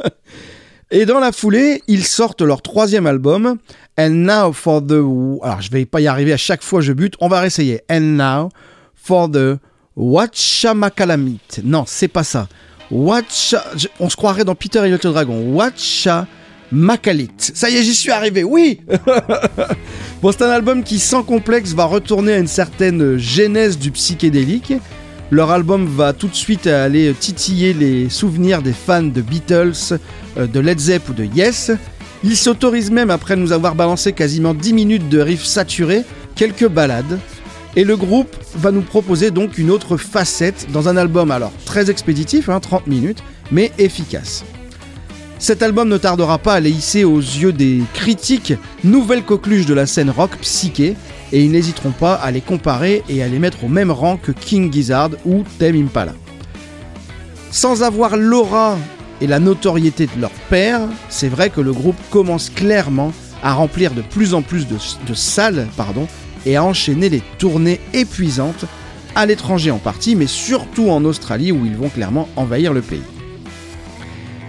Et 0.90 1.04
dans 1.04 1.20
la 1.20 1.30
foulée, 1.30 1.82
ils 1.86 2.06
sortent 2.06 2.40
leur 2.40 2.62
troisième 2.62 3.06
album, 3.06 3.58
And 3.98 4.10
Now 4.10 4.54
for 4.54 4.80
the... 4.80 4.94
Alors, 5.42 5.60
je 5.60 5.70
vais 5.70 5.84
pas 5.84 6.00
y 6.00 6.06
arriver 6.06 6.32
à 6.32 6.38
chaque 6.38 6.62
fois 6.62 6.80
je 6.80 6.94
bute, 6.94 7.16
on 7.20 7.28
va 7.28 7.40
réessayer. 7.40 7.82
And 7.90 8.00
Now 8.00 8.48
for 8.94 9.30
the 9.30 9.58
Watchamakalamite. 9.94 11.60
Non, 11.64 11.84
c'est 11.86 12.08
pas 12.08 12.24
ça. 12.24 12.48
Watcha... 12.90 13.62
On 14.00 14.08
se 14.08 14.16
croirait 14.16 14.44
dans 14.44 14.54
Peter 14.54 14.86
et 14.86 14.88
le 14.88 14.96
Dragon. 14.96 15.52
Watcha... 15.52 16.26
Macalit. 16.72 17.30
Ça 17.38 17.70
y 17.70 17.76
est, 17.76 17.82
j'y 17.82 17.94
suis 17.94 18.10
arrivé, 18.10 18.44
oui 18.44 18.80
Bon, 20.22 20.32
c'est 20.32 20.42
un 20.42 20.50
album 20.50 20.82
qui, 20.82 20.98
sans 20.98 21.22
complexe, 21.22 21.72
va 21.72 21.84
retourner 21.84 22.32
à 22.32 22.38
une 22.38 22.46
certaine 22.46 23.18
genèse 23.18 23.78
du 23.78 23.90
psychédélique. 23.90 24.72
Leur 25.30 25.50
album 25.50 25.86
va 25.86 26.12
tout 26.12 26.28
de 26.28 26.34
suite 26.34 26.66
aller 26.66 27.12
titiller 27.18 27.72
les 27.72 28.08
souvenirs 28.08 28.62
des 28.62 28.72
fans 28.72 29.02
de 29.02 29.20
Beatles, 29.20 29.98
euh, 30.38 30.46
de 30.46 30.60
Led 30.60 30.78
Zepp 30.78 31.08
ou 31.08 31.12
de 31.12 31.24
Yes. 31.24 31.72
Ils 32.22 32.36
s'autorisent 32.36 32.90
même, 32.90 33.10
après 33.10 33.36
nous 33.36 33.52
avoir 33.52 33.74
balancé 33.74 34.12
quasiment 34.12 34.54
10 34.54 34.72
minutes 34.72 35.08
de 35.08 35.20
riffs 35.20 35.44
saturés, 35.44 36.04
quelques 36.36 36.68
balades. 36.68 37.18
Et 37.76 37.84
le 37.84 37.96
groupe 37.96 38.34
va 38.54 38.70
nous 38.70 38.82
proposer 38.82 39.30
donc 39.30 39.58
une 39.58 39.70
autre 39.70 39.96
facette 39.96 40.68
dans 40.72 40.88
un 40.88 40.96
album 40.96 41.30
alors 41.30 41.52
très 41.64 41.90
expéditif, 41.90 42.46
30 42.46 42.72
hein, 42.72 42.80
minutes, 42.86 43.22
mais 43.50 43.72
efficace. 43.78 44.44
Cet 45.44 45.62
album 45.62 45.90
ne 45.90 45.98
tardera 45.98 46.38
pas 46.38 46.54
à 46.54 46.60
les 46.60 46.70
hisser 46.70 47.04
aux 47.04 47.18
yeux 47.18 47.52
des 47.52 47.82
critiques 47.92 48.54
nouvelle 48.82 49.22
coqueluche 49.22 49.66
de 49.66 49.74
la 49.74 49.84
scène 49.84 50.08
rock 50.08 50.38
psyché, 50.40 50.96
et 51.32 51.44
ils 51.44 51.50
n'hésiteront 51.50 51.90
pas 51.90 52.14
à 52.14 52.30
les 52.30 52.40
comparer 52.40 53.02
et 53.10 53.22
à 53.22 53.28
les 53.28 53.38
mettre 53.38 53.62
au 53.64 53.68
même 53.68 53.90
rang 53.90 54.16
que 54.16 54.32
King 54.32 54.72
Gizzard 54.72 55.10
ou 55.26 55.44
Tame 55.58 55.76
Impala. 55.76 56.14
Sans 57.50 57.82
avoir 57.82 58.16
l'aura 58.16 58.78
et 59.20 59.26
la 59.26 59.38
notoriété 59.38 60.06
de 60.06 60.18
leur 60.18 60.30
père, 60.48 60.80
c'est 61.10 61.28
vrai 61.28 61.50
que 61.50 61.60
le 61.60 61.74
groupe 61.74 62.00
commence 62.08 62.48
clairement 62.48 63.12
à 63.42 63.52
remplir 63.52 63.90
de 63.90 64.00
plus 64.00 64.32
en 64.32 64.40
plus 64.40 64.66
de, 64.66 64.76
de 65.06 65.12
salles 65.12 65.66
pardon, 65.76 66.08
et 66.46 66.56
à 66.56 66.64
enchaîner 66.64 67.10
les 67.10 67.22
tournées 67.36 67.80
épuisantes 67.92 68.64
à 69.14 69.26
l'étranger 69.26 69.70
en 69.70 69.78
partie, 69.78 70.16
mais 70.16 70.26
surtout 70.26 70.88
en 70.88 71.04
Australie 71.04 71.52
où 71.52 71.66
ils 71.66 71.76
vont 71.76 71.90
clairement 71.90 72.30
envahir 72.34 72.72
le 72.72 72.80
pays. 72.80 73.02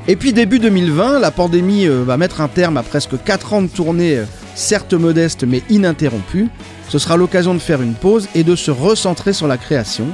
Et 0.08 0.16
puis 0.16 0.34
début 0.34 0.60
2020, 0.60 1.18
la 1.18 1.32
pandémie 1.32 1.88
euh, 1.88 2.04
va 2.04 2.18
mettre 2.18 2.40
un 2.40 2.48
terme 2.48 2.78
à 2.78 2.84
presque 2.84 3.24
4 3.24 3.54
ans 3.54 3.62
de 3.64 3.68
tournée, 3.68 4.18
euh, 4.18 4.26
certes 4.54 4.94
modeste 4.94 5.46
mais 5.48 5.64
ininterrompue. 5.68 6.48
Ce 6.90 7.00
sera 7.00 7.18
l'occasion 7.18 7.56
de 7.56 7.60
faire 7.60 7.82
une 7.82 7.96
pause 7.96 8.28
et 8.36 8.44
de 8.44 8.56
se 8.56 8.70
recentrer 8.70 9.34
sur 9.34 9.48
la 9.48 9.58
création. 9.58 10.06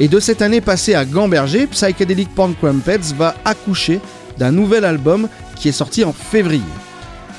Et 0.00 0.08
de 0.08 0.18
cette 0.18 0.42
année 0.42 0.60
passée 0.60 0.94
à 0.94 1.04
Gamberger, 1.04 1.68
Psychedelic 1.68 2.28
Porn 2.34 2.54
Crumpets 2.56 3.14
va 3.16 3.36
accoucher 3.44 4.00
d'un 4.36 4.50
nouvel 4.50 4.84
album 4.84 5.28
qui 5.54 5.68
est 5.68 5.72
sorti 5.72 6.02
en 6.02 6.12
février. 6.12 6.62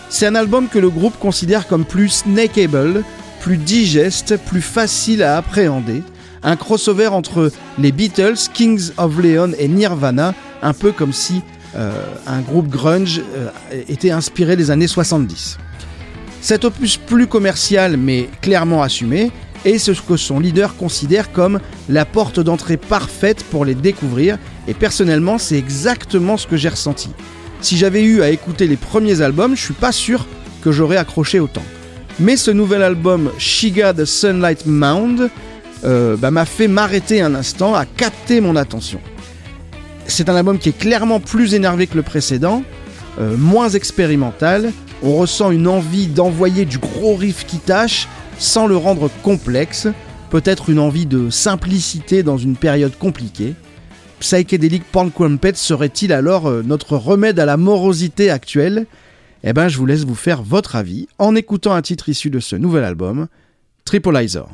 C'est 0.08 0.28
un 0.28 0.36
album 0.36 0.70
que 0.70 0.80
le 0.80 0.90
groupe 0.90 1.20
considère 1.20 1.68
comme 1.68 1.84
plus 1.84 2.10
snakeable, 2.10 3.04
plus 3.42 3.58
digeste, 3.58 4.38
plus 4.38 4.62
facile 4.62 5.24
à 5.24 5.36
appréhender. 5.36 6.04
Un 6.42 6.56
crossover 6.56 7.08
entre 7.08 7.52
les 7.78 7.92
Beatles, 7.92 8.38
Kings 8.54 8.92
of 8.98 9.18
Leon 9.18 9.52
et 9.60 9.68
Nirvana, 9.68 10.34
un 10.62 10.74
peu 10.74 10.94
comme 10.94 11.14
si 11.14 11.42
un 11.76 12.42
groupe 12.42 12.68
grunge 12.68 13.22
euh, 13.36 13.50
était 13.88 14.12
inspiré 14.12 14.56
des 14.56 14.72
années 14.72 14.88
70. 14.88 15.58
Cet 16.42 16.66
opus 16.66 16.98
plus 16.98 17.28
commercial 17.28 17.98
mais 17.98 18.30
clairement 18.42 18.82
assumé 18.82 19.32
est 19.64 19.78
ce 19.78 19.92
que 19.92 20.18
son 20.18 20.40
leader 20.40 20.76
considère 20.76 21.32
comme 21.32 21.60
la 21.88 22.04
porte 22.06 22.40
d'entrée 22.40 22.78
parfaite 22.78 23.44
pour 23.44 23.64
les 23.64 23.76
découvrir 23.76 24.38
et 24.68 24.74
personnellement 24.74 25.38
c'est 25.38 25.58
exactement 25.58 26.38
ce 26.38 26.48
que 26.48 26.58
j'ai 26.58 26.70
ressenti. 26.70 27.10
Si 27.62 27.78
j'avais 27.78 28.04
eu 28.04 28.22
à 28.24 28.32
écouter 28.32 28.68
les 28.68 28.78
premiers 28.78 29.22
albums, 29.22 29.56
je 29.56 29.62
suis 29.62 29.74
pas 29.74 29.92
sûr 29.92 30.26
que 30.64 30.72
j'aurais 30.72 30.98
accroché 30.98 31.40
autant. 31.40 31.64
Mais 32.20 32.38
ce 32.38 32.52
nouvel 32.52 32.82
album 32.82 33.32
Shiga 33.38 33.94
the 33.94 34.06
Sunlight 34.06 34.66
Mound 34.66 35.30
euh, 35.84 36.18
bah, 36.18 36.32
m'a 36.32 36.46
fait 36.46 36.68
m'arrêter 36.68 37.22
un 37.22 37.34
instant, 37.36 37.74
à 37.74 37.86
capter 37.86 38.42
mon 38.42 38.56
attention. 38.56 39.00
C'est 40.08 40.30
un 40.30 40.36
album 40.36 40.60
qui 40.60 40.70
est 40.70 40.78
clairement 40.78 41.20
plus 41.20 41.54
énervé 41.54 41.88
que 41.88 41.96
le 41.96 42.04
précédent, 42.04 42.64
euh, 43.20 43.36
moins 43.38 43.70
expérimental. 43.70 44.72
On 45.04 45.16
ressent 45.16 45.52
une 45.52 45.68
envie 45.68 46.08
d'envoyer 46.08 46.66
du 46.66 46.78
gros 46.78 47.16
riff 47.16 47.46
qui 47.46 47.58
tâche 47.58 48.08
sans 48.38 48.68
le 48.68 48.78
rendre 48.78 49.10
complexe. 49.24 49.88
Peut-être 50.30 50.70
une 50.70 50.80
envie 50.80 51.06
de 51.06 51.30
simplicité 51.30 52.24
dans 52.24 52.38
une 52.38 52.56
période 52.56 52.98
compliquée. 52.98 53.56
Psychedelic 54.20 54.84
Porn 54.84 55.12
Crumpet 55.12 55.54
serait-il 55.56 56.14
alors 56.14 56.48
euh, 56.48 56.62
notre 56.64 56.96
remède 56.96 57.40
à 57.40 57.46
la 57.46 57.58
morosité 57.58 58.30
actuelle? 58.30 58.86
Eh 59.44 59.54
ben, 59.54 59.68
je 59.68 59.78
vous 59.78 59.88
laisse 59.88 60.04
vous 60.04 60.16
faire 60.16 60.44
votre 60.44 60.76
avis 60.76 61.08
en 61.18 61.36
écoutant 61.36 61.74
un 61.74 61.82
titre 61.82 62.10
issu 62.10 62.30
de 62.30 62.40
ce 62.40 62.56
nouvel 62.56 62.84
album, 62.84 63.28
Tripolizer. 63.86 64.48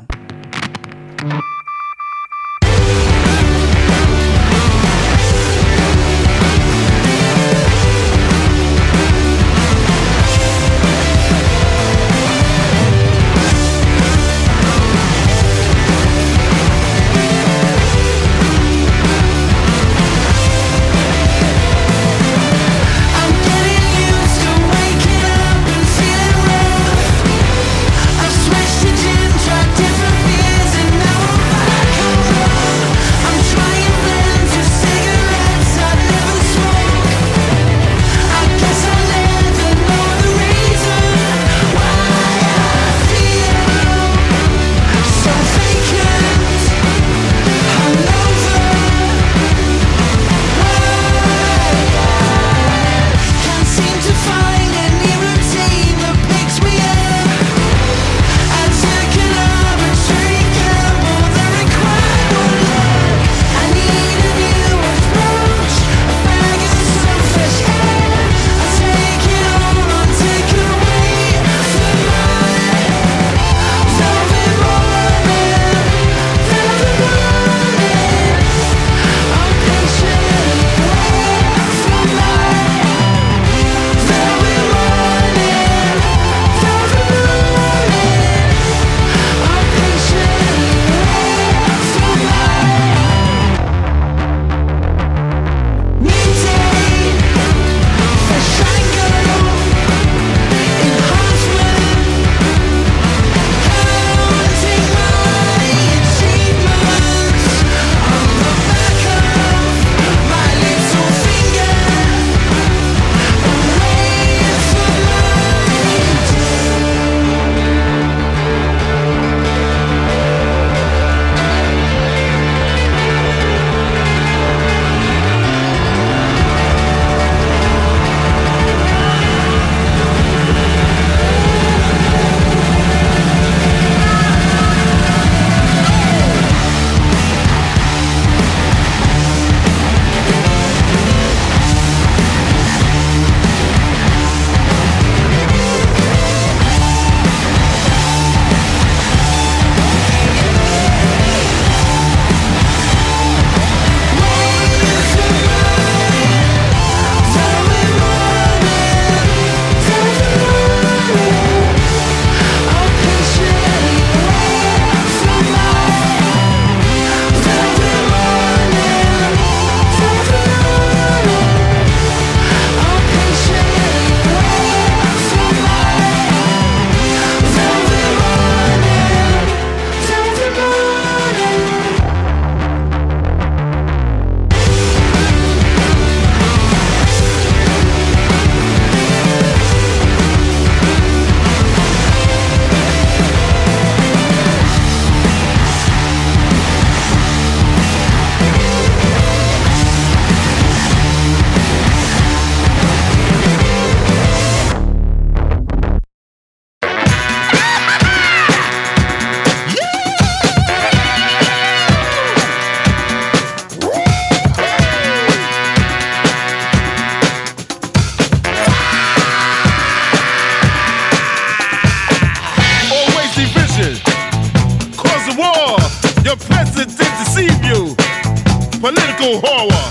Political 228.80 229.40
horror. 229.42 229.86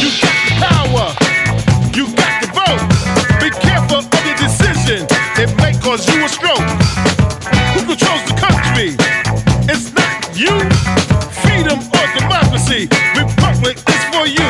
You 0.00 0.08
got 0.22 0.36
the 0.48 0.54
power, 0.64 1.06
you 1.92 2.04
got 2.16 2.34
the 2.40 2.48
vote. 2.56 2.82
Be 3.40 3.50
careful 3.60 4.00
of 4.00 4.24
your 4.24 4.36
decision, 4.36 5.04
it 5.36 5.50
may 5.60 5.76
cause 5.80 6.08
you 6.08 6.24
a 6.24 6.28
stroke. 6.28 6.64
Who 7.74 7.84
controls 7.84 8.24
the 8.24 8.36
country? 8.40 8.96
It's 9.68 9.92
not 9.92 10.12
you. 10.32 10.56
Freedom 11.44 11.78
or 11.78 12.06
democracy, 12.16 12.88
republic 13.12 13.76
is 13.76 14.02
for 14.12 14.24
you. 14.24 14.48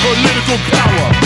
Political 0.00 0.58
power, 0.72 1.17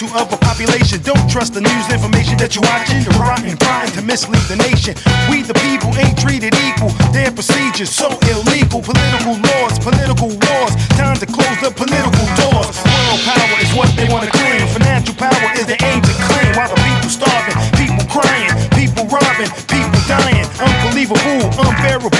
attitude 0.00 0.20
of 0.20 0.32
a 0.32 0.36
population. 0.36 1.02
Don't 1.02 1.30
trust 1.30 1.54
the 1.54 1.60
news 1.60 1.86
information 1.92 2.36
that 2.38 2.54
you're 2.54 2.64
watching. 2.64 3.02
You're 3.04 3.20
rotten, 3.20 3.56
trying 3.58 3.92
to 3.92 4.02
mislead 4.02 4.42
the 4.48 4.56
nation. 4.56 4.94
We 5.28 5.42
the 5.42 5.54
people 5.66 5.92
ain't 5.98 6.16
treated 6.18 6.54
equal. 6.68 6.90
Their 7.12 7.30
procedures 7.30 7.90
so 7.90 8.08
illegal. 8.32 8.80
Political 8.80 9.36
laws, 9.40 9.78
political 9.78 10.28
wars. 10.28 10.72
Time 10.96 11.16
to 11.20 11.26
close 11.26 11.58
the 11.60 11.70
political 11.70 12.26
doors. 12.38 12.76
World 12.80 13.20
power 13.28 13.56
is 13.60 13.72
what 13.76 13.90
they 13.96 14.08
want 14.08 14.24
to 14.24 14.32
claim. 14.32 14.66
Financial 14.72 15.14
power 15.14 15.48
is 15.56 15.66
the 15.66 15.76
aim 15.84 16.00
to 16.00 16.14
claim. 16.28 16.52
While 16.56 16.70
the 16.72 16.80
people 16.80 17.10
starving, 17.10 17.56
people 17.76 18.04
crying, 18.08 18.52
people 18.72 19.04
robbing, 19.08 19.50
people 19.68 20.00
dying. 20.08 20.46
Unbelievable, 20.60 21.44
unbearable. 21.60 22.12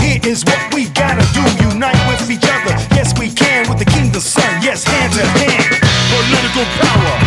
Here 0.00 0.20
is 0.24 0.44
what 0.44 0.60
we 0.74 0.88
gotta 0.96 1.24
do. 1.36 1.42
Unite 1.68 2.00
with 2.08 2.30
each 2.30 2.44
other. 2.44 2.72
Yes, 2.96 3.12
we 3.18 3.28
can 3.30 3.68
with 3.68 3.78
the 3.78 3.88
kingdom's 3.88 4.26
son. 4.26 4.48
Yes, 4.62 4.84
hand 4.84 5.12
to 5.14 5.24
hand. 5.42 5.96
Political 6.06 6.64
power, 6.80 7.25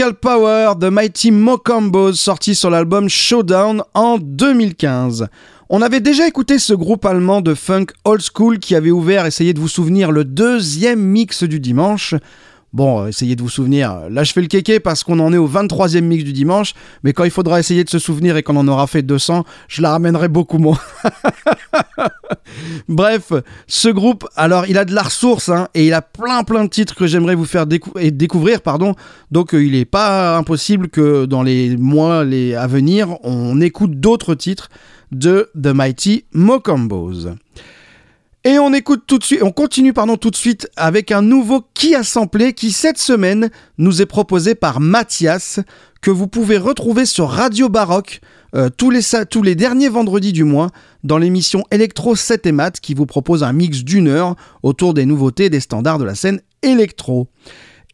Political 0.00 0.18
Power 0.18 0.72
de 0.78 0.88
Mighty 0.88 1.30
Mocombos 1.30 2.14
sorti 2.14 2.54
sur 2.54 2.70
l'album 2.70 3.10
Showdown 3.10 3.82
en 3.92 4.16
2015. 4.16 5.28
On 5.68 5.82
avait 5.82 6.00
déjà 6.00 6.26
écouté 6.26 6.58
ce 6.58 6.72
groupe 6.72 7.04
allemand 7.04 7.42
de 7.42 7.52
funk 7.52 7.88
old 8.06 8.22
school 8.22 8.58
qui 8.60 8.74
avait 8.74 8.90
ouvert, 8.90 9.26
essayez 9.26 9.52
de 9.52 9.60
vous 9.60 9.68
souvenir, 9.68 10.10
le 10.10 10.24
deuxième 10.24 11.00
mix 11.00 11.44
du 11.44 11.60
dimanche. 11.60 12.14
Bon, 12.72 13.02
euh, 13.02 13.08
essayez 13.08 13.34
de 13.34 13.42
vous 13.42 13.48
souvenir. 13.48 14.08
Là, 14.10 14.22
je 14.22 14.32
fais 14.32 14.40
le 14.40 14.46
kéké 14.46 14.78
parce 14.78 15.02
qu'on 15.02 15.18
en 15.18 15.32
est 15.32 15.38
au 15.38 15.48
23e 15.48 16.02
mix 16.02 16.22
du 16.22 16.32
dimanche, 16.32 16.74
mais 17.02 17.12
quand 17.12 17.24
il 17.24 17.30
faudra 17.30 17.58
essayer 17.58 17.82
de 17.82 17.90
se 17.90 17.98
souvenir 17.98 18.36
et 18.36 18.42
qu'on 18.44 18.56
en 18.56 18.68
aura 18.68 18.86
fait 18.86 19.02
200, 19.02 19.44
je 19.66 19.82
la 19.82 19.90
ramènerai 19.90 20.28
beaucoup 20.28 20.58
moins. 20.58 20.78
Bref, 22.88 23.32
ce 23.66 23.88
groupe, 23.88 24.26
alors 24.36 24.66
il 24.66 24.78
a 24.78 24.84
de 24.84 24.94
la 24.94 25.02
ressource 25.02 25.48
hein, 25.48 25.68
et 25.74 25.86
il 25.86 25.92
a 25.92 26.02
plein 26.02 26.44
plein 26.44 26.64
de 26.64 26.68
titres 26.68 26.94
que 26.94 27.06
j'aimerais 27.06 27.34
vous 27.34 27.44
faire 27.44 27.66
découvrir, 27.66 28.60
pardon. 28.60 28.94
Donc 29.32 29.54
euh, 29.54 29.64
il 29.64 29.72
n'est 29.72 29.84
pas 29.84 30.36
impossible 30.36 30.88
que 30.88 31.24
dans 31.26 31.42
les 31.42 31.76
mois 31.76 32.20
à 32.20 32.66
venir, 32.66 33.16
on 33.24 33.60
écoute 33.60 33.98
d'autres 33.98 34.34
titres 34.34 34.68
de 35.10 35.50
The 35.60 35.68
Mighty 35.68 36.24
Mocombos. 36.32 37.26
Et 38.44 38.58
on 38.58 38.72
écoute 38.72 39.02
tout 39.06 39.18
de 39.18 39.24
suite, 39.24 39.42
on 39.42 39.52
continue 39.52 39.92
pardon 39.92 40.16
tout 40.16 40.30
de 40.30 40.36
suite 40.36 40.66
avec 40.74 41.12
un 41.12 41.20
nouveau 41.20 41.62
qui 41.74 41.94
a 41.94 42.02
samplé 42.02 42.54
qui 42.54 42.72
cette 42.72 42.96
semaine 42.96 43.50
nous 43.76 44.00
est 44.00 44.06
proposé 44.06 44.54
par 44.54 44.80
Mathias 44.80 45.60
que 46.00 46.10
vous 46.10 46.26
pouvez 46.26 46.56
retrouver 46.56 47.04
sur 47.04 47.28
Radio 47.28 47.68
Baroque 47.68 48.22
euh, 48.54 48.70
tous, 48.74 48.88
les, 48.88 49.02
tous 49.28 49.42
les 49.42 49.54
derniers 49.54 49.90
vendredis 49.90 50.32
du 50.32 50.44
mois 50.44 50.70
dans 51.04 51.18
l'émission 51.18 51.64
Electro 51.70 52.16
7 52.16 52.46
et 52.46 52.52
Mat 52.52 52.80
qui 52.80 52.94
vous 52.94 53.04
propose 53.04 53.42
un 53.42 53.52
mix 53.52 53.84
d'une 53.84 54.08
heure 54.08 54.36
autour 54.62 54.94
des 54.94 55.04
nouveautés 55.04 55.50
des 55.50 55.60
standards 55.60 55.98
de 55.98 56.04
la 56.04 56.14
scène 56.14 56.40
électro. 56.62 57.28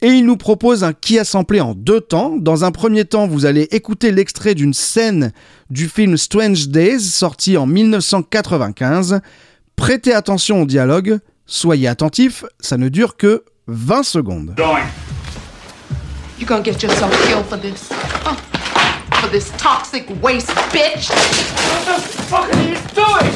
Et 0.01 0.07
il 0.07 0.25
nous 0.25 0.37
propose 0.37 0.85
un 0.85 0.93
qui 0.93 1.19
a 1.19 1.25
samplé 1.25 1.59
en 1.59 1.73
deux 1.73 1.99
temps. 1.99 2.37
Dans 2.37 2.63
un 2.63 2.71
premier 2.71 3.03
temps, 3.03 3.27
vous 3.27 3.45
allez 3.45 3.67
écouter 3.71 4.11
l'extrait 4.11 4.55
d'une 4.55 4.73
scène 4.73 5.33
du 5.71 5.89
film 5.89 6.15
Strange 6.15 6.69
Days 6.69 7.01
sorti 7.01 7.57
en 7.57 7.65
1995. 7.65 9.19
Prêtez 9.77 10.13
attention 10.13 10.63
au 10.63 10.65
dialogue, 10.65 11.19
soyez 11.45 11.87
attentifs, 11.87 12.43
ça 12.59 12.77
ne 12.77 12.89
dure 12.89 13.15
que 13.15 13.45
20 13.67 14.03
secondes. 14.03 14.55
You 16.39 16.45
gonna 16.45 16.61
get 16.63 16.81
yourself 16.81 17.11
killed 17.27 17.45
for 17.45 17.57
this. 17.57 17.89
Huh? 17.91 18.35
For 19.21 19.29
this 19.29 19.51
toxic 19.57 20.09
waste 20.21 20.49
bitch. 20.73 21.09
What 21.09 21.85
the 21.85 22.01
fuck 22.27 22.53
are 22.53 22.63
you 22.63 22.75
doing? 22.93 23.31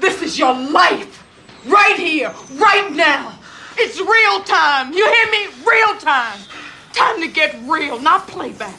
This 0.00 0.22
is 0.22 0.38
your 0.38 0.54
life. 0.54 1.22
Right 1.66 1.96
here, 1.98 2.32
right 2.56 2.90
now. 2.92 3.32
It's 3.76 4.00
real 4.00 4.40
time. 4.44 4.92
You 4.92 5.04
hear 5.04 5.30
me? 5.30 5.48
Real 5.66 5.96
time. 5.98 6.38
Time 6.94 7.20
to 7.20 7.28
get 7.28 7.56
real, 7.66 8.00
not 8.00 8.26
playback. 8.26 8.74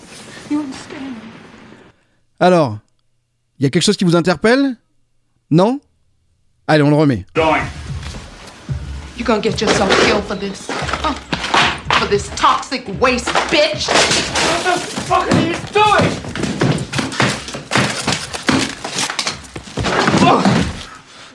You 0.49 0.61
understand? 0.61 1.20
Alors, 2.41 2.79
il 3.59 3.63
y 3.63 3.67
a 3.67 3.69
quelque 3.69 3.83
chose 3.83 3.97
qui 3.97 4.03
vous 4.03 4.15
interpelle? 4.15 4.75
Non? 5.51 5.79
Allez, 6.65 6.81
on 6.81 6.89
le 6.89 6.95
remet. 6.95 7.23
You 9.15 9.23
gonna 9.23 9.39
get 9.39 9.61
yourself 9.61 9.87
killed 10.07 10.23
for 10.23 10.35
this. 10.35 10.65
For 11.99 12.07
this 12.07 12.29
toxic 12.35 12.87
waste 12.99 13.27
bitch. 13.51 13.89
What 13.89 14.63
the 14.63 14.79
fuck 15.05 15.31
are 15.31 15.39
you 15.39 15.53
doing? 15.71 16.09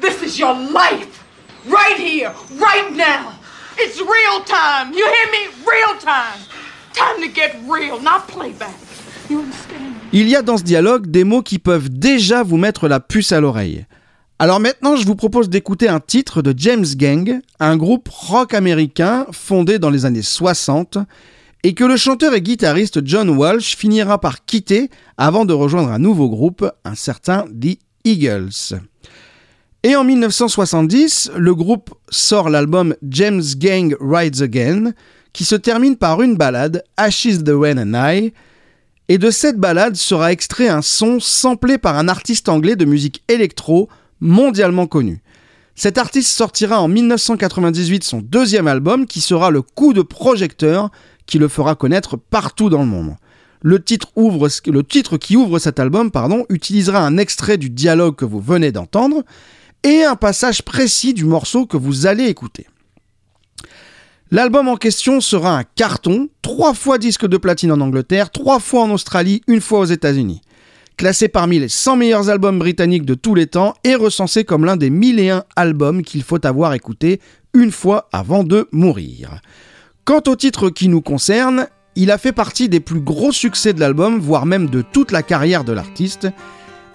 This 0.01 0.23
is 0.25 0.37
your 0.41 0.55
life. 0.55 1.23
Right 1.69 1.97
here, 1.97 2.35
right 2.57 2.93
now. 2.97 3.33
It's 3.79 4.01
real 4.01 4.43
time. 4.45 4.93
You 4.93 5.07
hear 5.07 5.31
me? 5.31 5.47
Real 5.65 5.97
time. 6.01 6.41
Time 6.95 7.21
to 7.23 7.29
get 7.29 7.55
real, 7.69 8.01
not 8.01 8.27
playback. 8.27 8.75
You 9.29 9.43
understand? 9.43 9.96
Il 10.19 10.31
y 10.31 10.35
a 10.35 10.41
dans 10.41 10.57
ce 10.57 10.63
dialogue 10.63 11.09
des 11.09 11.25
mots 11.25 11.43
qui 11.43 11.59
peuvent 11.59 11.91
déjà 11.91 12.43
vous 12.43 12.57
mettre 12.57 12.89
la 12.89 13.01
puce 13.01 13.33
à 13.33 13.41
l'oreille. 13.41 13.85
Alors 14.39 14.61
maintenant, 14.61 14.97
je 14.97 15.05
vous 15.05 15.15
propose 15.15 15.51
d'écouter 15.51 15.91
un 15.91 16.01
titre 16.01 16.41
de 16.41 16.55
James 16.57 16.87
Gang, 16.97 17.43
un 17.61 17.77
groupe 17.77 18.09
rock 18.09 18.55
américain 18.55 19.27
fondé 19.33 19.79
dans 19.79 19.91
les 19.91 20.07
années 20.07 20.23
60 20.23 20.97
et 21.65 21.75
que 21.75 21.85
le 21.85 21.99
chanteur 21.99 22.33
et 22.33 22.41
guitariste 22.41 23.07
John 23.07 23.29
Walsh 23.29 23.77
finira 23.77 24.19
par 24.19 24.47
quitter 24.47 24.89
avant 25.19 25.45
de 25.45 25.53
rejoindre 25.53 25.91
un 25.91 25.99
nouveau 25.99 26.31
groupe, 26.31 26.67
un 26.87 26.95
certain 26.95 27.45
The 27.49 27.77
Eagles. 28.07 28.81
Et 29.83 29.97
en 29.97 30.05
1970, 30.05 31.33
le 31.37 31.55
groupe 31.55 31.95
sort 32.09 32.49
l'album 32.49 32.95
James 33.03 33.43
Gang 33.59 33.95
Rides 34.01 34.41
Again, 34.41 34.93
qui 35.35 35.45
se 35.45 35.57
termine 35.57 35.97
par 35.97 36.23
une 36.23 36.37
ballade, 36.37 36.85
Ashes 36.97 37.45
the 37.45 37.53
Rain 37.53 37.77
and 37.77 37.93
I, 37.95 38.33
et 39.09 39.19
de 39.19 39.31
cette 39.31 39.59
ballade 39.59 39.97
sera 39.97 40.33
extrait 40.33 40.69
un 40.69 40.83
son 40.83 41.21
samplé 41.21 41.79
par 41.79 41.97
un 41.97 42.09
artiste 42.09 42.49
anglais 42.49 42.77
de 42.77 42.85
musique 42.85 43.23
électro 43.29 43.89
mondialement 44.21 44.87
connu. 44.87 45.23
Cet 45.75 45.99
artiste 45.99 46.31
sortira 46.31 46.81
en 46.81 46.89
1998 46.89 48.03
son 48.03 48.21
deuxième 48.21 48.67
album 48.67 49.07
qui 49.07 49.21
sera 49.21 49.51
le 49.51 49.63
coup 49.63 49.93
de 49.93 50.03
projecteur 50.03 50.91
qui 51.27 51.39
le 51.39 51.49
fera 51.49 51.75
connaître 51.75 52.17
partout 52.17 52.71
dans 52.71 52.81
le 52.81 52.87
monde. 52.87 53.17
Le 53.63 53.83
titre, 53.83 54.09
le 54.17 54.83
titre 54.83 55.17
qui 55.17 55.37
ouvre 55.37 55.59
cet 55.59 55.79
album 55.79 56.11
pardon, 56.11 56.47
utilisera 56.49 57.01
un 57.01 57.19
extrait 57.19 57.59
du 57.59 57.69
dialogue 57.69 58.17
que 58.17 58.25
vous 58.25 58.41
venez 58.41 58.73
d'entendre 58.73 59.23
et 59.83 60.03
un 60.03 60.17
passage 60.17 60.63
précis 60.63 61.15
du 61.15 61.25
morceau 61.25 61.67
que 61.67 61.77
vous 61.77 62.07
allez 62.07 62.25
écouter. 62.25 62.67
L'album 64.33 64.67
en 64.67 64.77
question 64.77 65.21
sera 65.21 65.57
un 65.57 65.63
carton, 65.63 66.29
trois 66.43 66.75
fois 66.75 66.99
disque 66.99 67.29
de 67.29 67.37
platine 67.37 67.71
en 67.71 67.81
Angleterre, 67.81 68.31
trois 68.31 68.59
fois 68.59 68.83
en 68.83 68.91
Australie, 68.91 69.41
une 69.47 69.61
fois 69.61 69.79
aux 69.79 69.85
États-Unis. 69.85 70.41
Classé 70.97 71.29
parmi 71.29 71.61
les 71.61 71.69
100 71.69 71.95
meilleurs 71.95 72.29
albums 72.29 72.59
britanniques 72.59 73.05
de 73.05 73.15
tous 73.15 73.37
les 73.37 73.47
temps 73.47 73.75
et 73.85 73.95
recensé 73.95 74.43
comme 74.43 74.65
l'un 74.65 74.77
des 74.77 74.91
1001 74.91 75.45
albums 75.55 76.03
qu'il 76.03 76.25
faut 76.25 76.45
avoir 76.45 76.75
écouté 76.75 77.21
une 77.55 77.71
fois 77.71 78.09
avant 78.13 78.43
de 78.43 78.69
mourir. 78.73 79.41
Quant 80.05 80.23
au 80.27 80.35
titre 80.35 80.71
qui 80.71 80.89
nous 80.89 81.03
concerne, 81.03 81.69
il 81.95 82.11
a 82.11 82.19
fait 82.19 82.33
partie 82.33 82.69
des 82.69 82.81
plus 82.81 83.01
gros 83.01 83.31
succès 83.31 83.75
de 83.75 83.81
l'album, 83.81 84.19
voire 84.19 84.45
même 84.45 84.69
de 84.69 84.83
toute 84.83 85.13
la 85.13 85.23
carrière 85.23 85.63
de 85.63 85.73
l'artiste, 85.73 86.27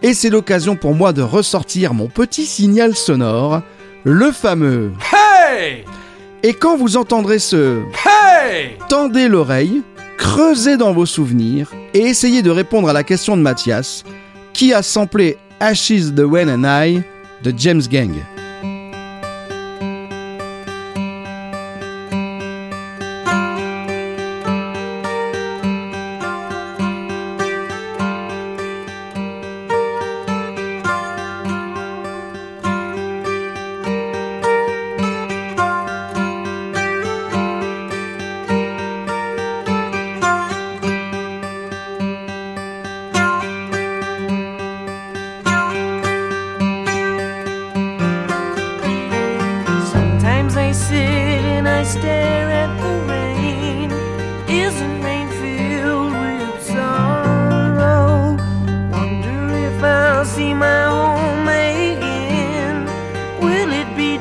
et 0.02 0.14
c'est 0.14 0.30
l'occasion 0.30 0.76
pour 0.76 0.96
moi 0.96 1.14
de 1.14 1.22
ressortir 1.22 1.94
mon 1.94 2.08
petit 2.08 2.46
signal 2.46 2.94
sonore, 2.94 3.62
le 4.04 4.34
fameux 4.34 4.92
Hey 5.14 5.86
Et 6.44 6.54
quand 6.54 6.76
vous 6.76 6.98
entendrez 6.98 7.38
ce 7.38 7.82
Hey 8.04 8.78
Tendez 8.90 9.28
l'oreille, 9.28 9.84
creusez 10.18 10.76
dans 10.76 10.92
vos 10.92 11.06
souvenirs 11.06 11.72
et 11.94 12.00
essayez 12.00 12.42
de 12.42 12.50
répondre 12.50 12.90
à 12.90 12.94
la 12.94 13.04
question 13.04 13.38
de 13.38 13.44
Mathias 13.44 14.04
qui 14.54 14.74
a 14.74 14.82
samplé 14.82 15.38
Ashes 15.60 16.16
the 16.16 16.22
When 16.22 16.50
and 16.50 16.64
I 16.66 17.02
de 17.44 17.54
James 17.56 17.84
Gang. 17.90 18.14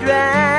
Dry 0.00 0.49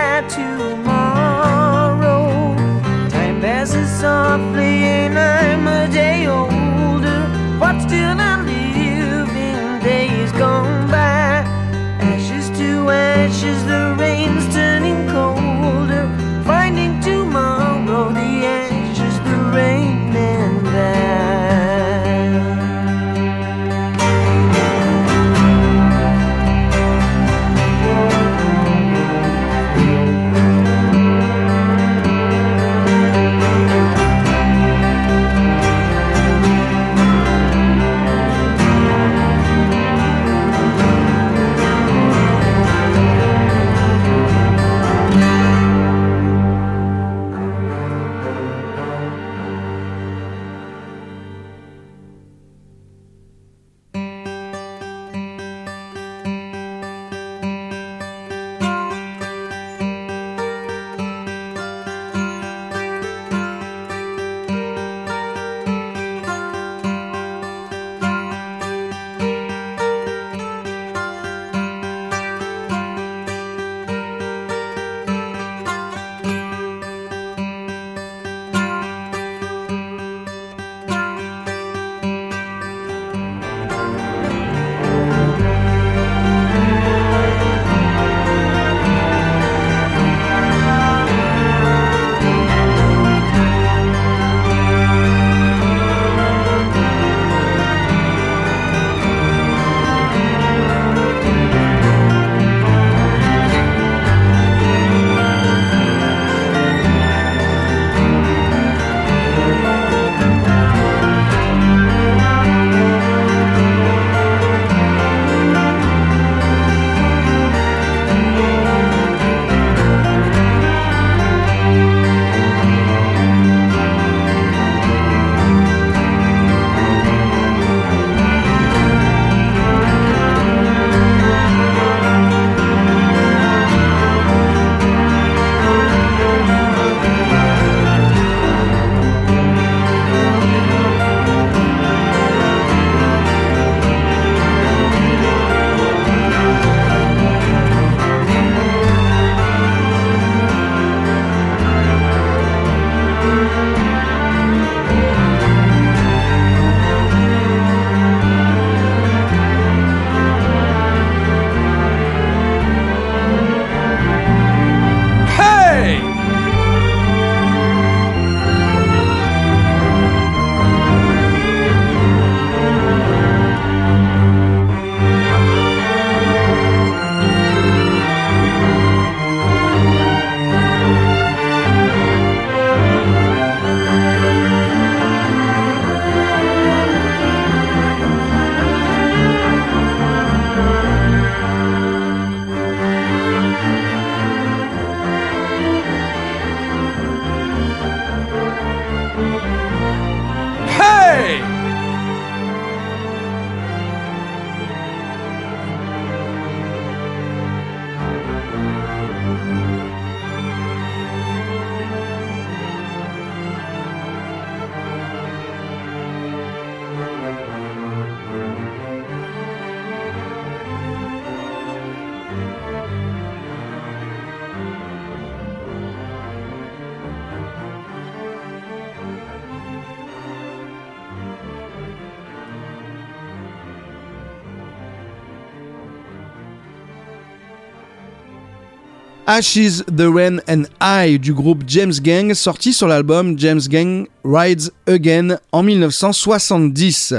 Ashes, 239.34 239.86
The 239.86 240.09
Rain 240.13 240.41
and 240.49 240.63
I 240.82 241.17
du 241.17 241.34
groupe 241.34 241.63
James 241.65 241.93
Gang, 242.03 242.34
sorti 242.34 242.73
sur 242.73 242.89
l'album 242.89 243.39
James 243.39 243.61
Gang 243.61 244.05
Rides 244.25 244.71
Again 244.88 245.38
en 245.53 245.63
1970. 245.63 247.13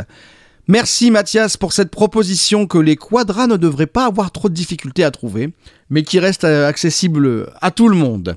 Merci 0.69 1.11
Mathias 1.11 1.57
pour 1.57 1.73
cette 1.73 1.91
proposition 1.91 2.67
que 2.67 2.77
les 2.77 2.97
quadras 2.97 3.47
ne 3.47 3.57
devraient 3.57 3.87
pas 3.87 4.05
avoir 4.05 4.31
trop 4.31 4.51
de 4.51 4.55
difficultés 4.55 5.05
à 5.05 5.11
trouver, 5.11 5.55
mais 5.89 6.03
qui 6.03 6.19
reste 6.19 6.45
euh, 6.45 6.69
accessible 6.69 7.51
à 7.63 7.71
tout 7.71 7.89
le 7.89 7.97
monde. 7.97 8.37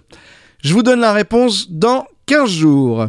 Je 0.63 0.73
vous 0.73 0.81
donne 0.81 1.01
la 1.01 1.11
réponse 1.11 1.69
dans 1.69 2.07
15 2.27 2.49
jours. 2.49 3.07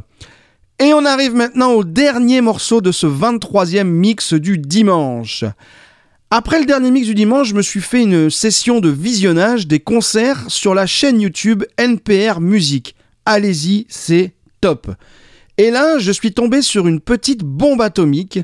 Et 0.81 0.93
on 0.93 1.05
arrive 1.05 1.37
maintenant 1.37 1.75
au 1.75 1.85
dernier 1.85 2.41
morceau 2.41 2.81
de 2.81 2.91
ce 2.91 3.07
23e 3.07 3.85
mix 3.85 4.35
du 4.35 4.59
dimanche. 4.59 5.45
Après 6.33 6.59
le 6.59 6.67
dernier 6.67 6.91
mix 6.91 7.07
du 7.07 7.15
dimanche, 7.15 7.51
je 7.51 7.55
me 7.55 7.63
suis 7.63 7.81
fait 7.81 8.03
une 8.03 8.31
session 8.31 8.81
de 8.81 8.89
visionnage 8.89 9.69
des 9.69 9.79
concerts 9.79 10.47
sur 10.49 10.75
la 10.75 10.85
chaîne 10.85 11.21
YouTube 11.21 11.63
NPR 11.79 12.41
Music. 12.41 12.97
Allez-y, 13.25 13.87
c'est 13.89 14.35
top. 14.61 14.91
Et 15.57 15.71
là, 15.71 15.99
je 15.99 16.11
suis 16.11 16.33
tombé 16.33 16.63
sur 16.63 16.89
une 16.89 16.99
petite 16.99 17.45
bombe 17.45 17.81
atomique, 17.81 18.41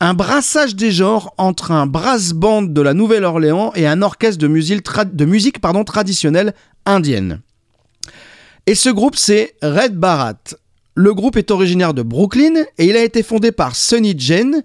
un 0.00 0.14
brassage 0.14 0.74
des 0.74 0.90
genres 0.90 1.34
entre 1.36 1.72
un 1.72 1.86
brass 1.86 2.32
band 2.32 2.62
de 2.62 2.80
la 2.80 2.94
Nouvelle-Orléans 2.94 3.72
et 3.74 3.86
un 3.86 4.00
orchestre 4.00 4.38
de 4.38 4.48
musique, 4.48 4.82
musique 5.26 5.60
traditionnelle 5.84 6.54
indienne. 6.86 7.42
Et 8.66 8.74
ce 8.74 8.88
groupe, 8.88 9.16
c'est 9.16 9.56
Red 9.60 9.94
Barat. 9.94 10.40
Le 10.94 11.12
groupe 11.12 11.36
est 11.36 11.50
originaire 11.50 11.92
de 11.92 12.00
Brooklyn 12.00 12.64
et 12.78 12.86
il 12.86 12.96
a 12.96 13.04
été 13.04 13.22
fondé 13.22 13.52
par 13.52 13.76
Sonny 13.76 14.14
Jane, 14.16 14.62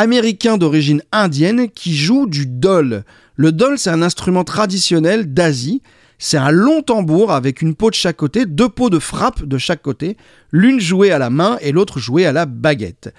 américain 0.00 0.56
d'origine 0.56 1.02
indienne 1.12 1.68
qui 1.68 1.94
joue 1.94 2.26
du 2.26 2.46
dol. 2.46 3.04
Le 3.36 3.52
dol, 3.52 3.78
c'est 3.78 3.90
un 3.90 4.00
instrument 4.00 4.44
traditionnel 4.44 5.34
d'Asie. 5.34 5.82
C'est 6.18 6.38
un 6.38 6.50
long 6.50 6.80
tambour 6.80 7.32
avec 7.32 7.60
une 7.60 7.74
peau 7.74 7.90
de 7.90 7.94
chaque 7.94 8.16
côté, 8.16 8.46
deux 8.46 8.70
peaux 8.70 8.88
de 8.88 8.98
frappe 8.98 9.44
de 9.44 9.58
chaque 9.58 9.82
côté, 9.82 10.16
l'une 10.52 10.80
jouée 10.80 11.10
à 11.10 11.18
la 11.18 11.28
main 11.28 11.58
et 11.60 11.70
l'autre 11.70 11.98
jouée 11.98 12.24
à 12.24 12.32
la 12.32 12.46
baguette. 12.46 13.12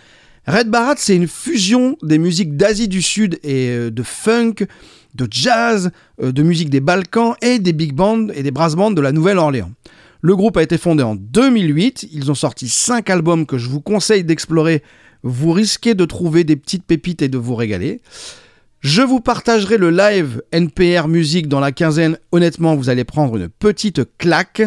Red 0.47 0.69
Barat, 0.69 0.95
c'est 0.97 1.15
une 1.15 1.27
fusion 1.27 1.97
des 2.01 2.17
musiques 2.17 2.57
d'Asie 2.57 2.87
du 2.87 3.03
Sud 3.03 3.39
et 3.43 3.69
euh, 3.69 3.91
de 3.91 4.01
funk, 4.01 4.65
de 5.13 5.27
jazz, 5.29 5.91
euh, 6.23 6.31
de 6.31 6.41
musique 6.41 6.71
des 6.71 6.79
Balkans 6.79 7.35
et 7.43 7.59
des 7.59 7.73
big 7.73 7.93
bands 7.93 8.27
et 8.29 8.41
des 8.41 8.51
brass 8.51 8.75
bands 8.75 8.89
de 8.89 9.01
la 9.01 9.11
Nouvelle-Orléans. 9.11 9.71
Le 10.21 10.35
groupe 10.35 10.57
a 10.57 10.63
été 10.63 10.79
fondé 10.79 11.03
en 11.03 11.13
2008. 11.15 12.07
Ils 12.11 12.31
ont 12.31 12.35
sorti 12.35 12.67
5 12.69 13.07
albums 13.11 13.45
que 13.45 13.59
je 13.59 13.69
vous 13.69 13.81
conseille 13.81 14.23
d'explorer. 14.23 14.81
Vous 15.23 15.51
risquez 15.51 15.93
de 15.93 16.05
trouver 16.05 16.43
des 16.43 16.55
petites 16.55 16.85
pépites 16.85 17.21
et 17.21 17.29
de 17.29 17.37
vous 17.37 17.55
régaler. 17.55 18.01
Je 18.79 19.01
vous 19.01 19.19
partagerai 19.19 19.77
le 19.77 19.91
live 19.91 20.41
NPR 20.51 21.07
Music 21.07 21.47
dans 21.47 21.59
la 21.59 21.71
quinzaine. 21.71 22.17
Honnêtement, 22.31 22.75
vous 22.75 22.89
allez 22.89 23.03
prendre 23.03 23.37
une 23.37 23.47
petite 23.47 24.01
claque. 24.17 24.63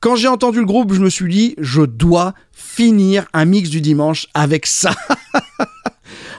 Quand 0.00 0.16
j'ai 0.16 0.28
entendu 0.28 0.58
le 0.58 0.66
groupe, 0.66 0.92
je 0.92 1.00
me 1.00 1.08
suis 1.08 1.32
dit, 1.32 1.54
je 1.58 1.82
dois 1.82 2.34
finir 2.52 3.26
un 3.32 3.44
mix 3.44 3.70
du 3.70 3.80
dimanche 3.80 4.26
avec 4.34 4.66
ça. 4.66 4.92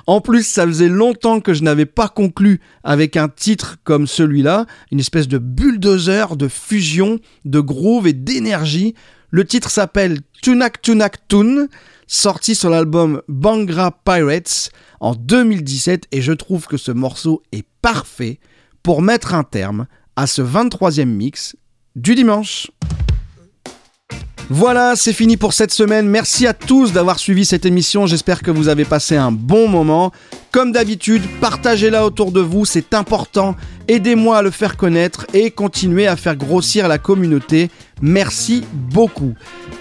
En 0.08 0.22
plus, 0.22 0.46
ça 0.46 0.68
faisait 0.68 0.90
longtemps 0.90 1.40
que 1.40 1.54
je 1.54 1.64
n'avais 1.64 1.88
pas 1.88 2.10
conclu 2.10 2.62
avec 2.84 3.18
un 3.18 3.28
titre 3.28 3.78
comme 3.84 4.06
celui-là, 4.06 4.68
une 4.92 5.00
espèce 5.00 5.28
de 5.28 5.40
bulldozer 5.40 6.36
de 6.36 6.48
fusion, 6.48 7.20
de 7.44 7.60
groove 7.60 8.08
et 8.08 8.14
d'énergie. 8.14 8.94
Le 9.36 9.44
titre 9.44 9.70
s'appelle 9.70 10.22
Tunak 10.42 10.82
Tunak 10.82 11.28
Tun, 11.28 11.68
sorti 12.08 12.56
sur 12.56 12.70
l'album 12.70 13.22
Bangra 13.28 13.92
Pirates 13.92 14.70
en 15.02 15.14
2017 15.14 16.06
et 16.14 16.22
je 16.22 16.32
trouve 16.32 16.68
que 16.68 16.78
ce 16.78 16.94
morceau 16.94 17.44
est 17.52 17.66
parfait 17.82 18.40
pour 18.82 19.02
mettre 19.02 19.34
un 19.34 19.44
terme 19.44 19.88
à 20.16 20.26
ce 20.26 20.42
23e 20.42 21.04
mix 21.04 21.58
du 21.98 22.16
dimanche. 22.16 22.72
Voilà, 24.50 24.96
c'est 24.96 25.12
fini 25.12 25.36
pour 25.36 25.52
cette 25.52 25.74
semaine. 25.74 26.08
Merci 26.08 26.48
à 26.48 26.54
tous 26.54 26.94
d'avoir 26.94 27.20
suivi 27.20 27.44
cette 27.44 27.66
émission. 27.66 28.08
J'espère 28.08 28.42
que 28.42 28.52
vous 28.52 28.70
avez 28.70 28.86
passé 28.86 29.18
un 29.18 29.34
bon 29.34 29.68
moment. 29.68 30.14
Comme 30.56 30.72
d'habitude, 30.72 31.22
partagez-la 31.42 32.06
autour 32.06 32.32
de 32.32 32.40
vous, 32.40 32.64
c'est 32.64 32.94
important. 32.94 33.58
Aidez-moi 33.90 34.38
à 34.38 34.42
le 34.42 34.52
faire 34.52 34.78
connaître 34.78 35.28
et 35.34 35.52
continuez 35.52 36.08
à 36.08 36.16
faire 36.16 36.38
grossir 36.38 36.88
la 36.88 36.98
communauté. 36.98 37.70
Merci 38.02 38.64
beaucoup. 38.72 39.34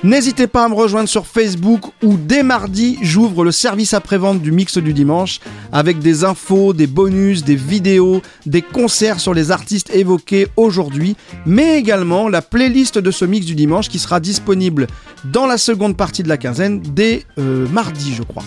N'hésitez 0.03 0.49
pas 0.49 0.65
à 0.65 0.69
me 0.69 0.75
rejoindre 0.75 1.09
sur 1.09 1.29
Facebook 1.29 1.83
où 2.03 2.17
dès 2.17 2.43
mardi, 2.43 2.99
j'ouvre 3.03 3.45
le 3.45 3.53
service 3.53 3.95
après-vente 3.95 4.43
du 4.43 4.51
mix 4.51 4.77
du 4.79 4.93
dimanche 4.93 5.39
avec 5.71 6.01
des 6.01 6.25
infos, 6.25 6.73
des 6.73 6.89
bonus, 6.89 7.45
des 7.45 7.55
vidéos, 7.55 8.21
des 8.45 8.61
concerts 8.61 9.21
sur 9.21 9.33
les 9.33 9.53
artistes 9.53 9.95
évoqués 9.95 10.49
aujourd'hui, 10.57 11.15
mais 11.47 11.79
également 11.79 12.29
la 12.29 12.43
playlist 12.43 12.99
de 12.99 13.13
ce 13.13 13.25
mix 13.25 13.47
du 13.47 13.55
dimanche 13.55 13.89
qui 13.89 14.01
sera 14.01 14.19
disponible 14.19 14.89
dans 15.23 15.47
la 15.47 15.57
seconde 15.57 15.97
partie 15.97 16.25
de 16.25 16.29
la 16.29 16.37
quinzaine 16.37 16.81
dès 16.81 17.23
euh, 17.39 17.69
mardi, 17.69 18.13
je 18.13 18.25
crois. 18.25 18.43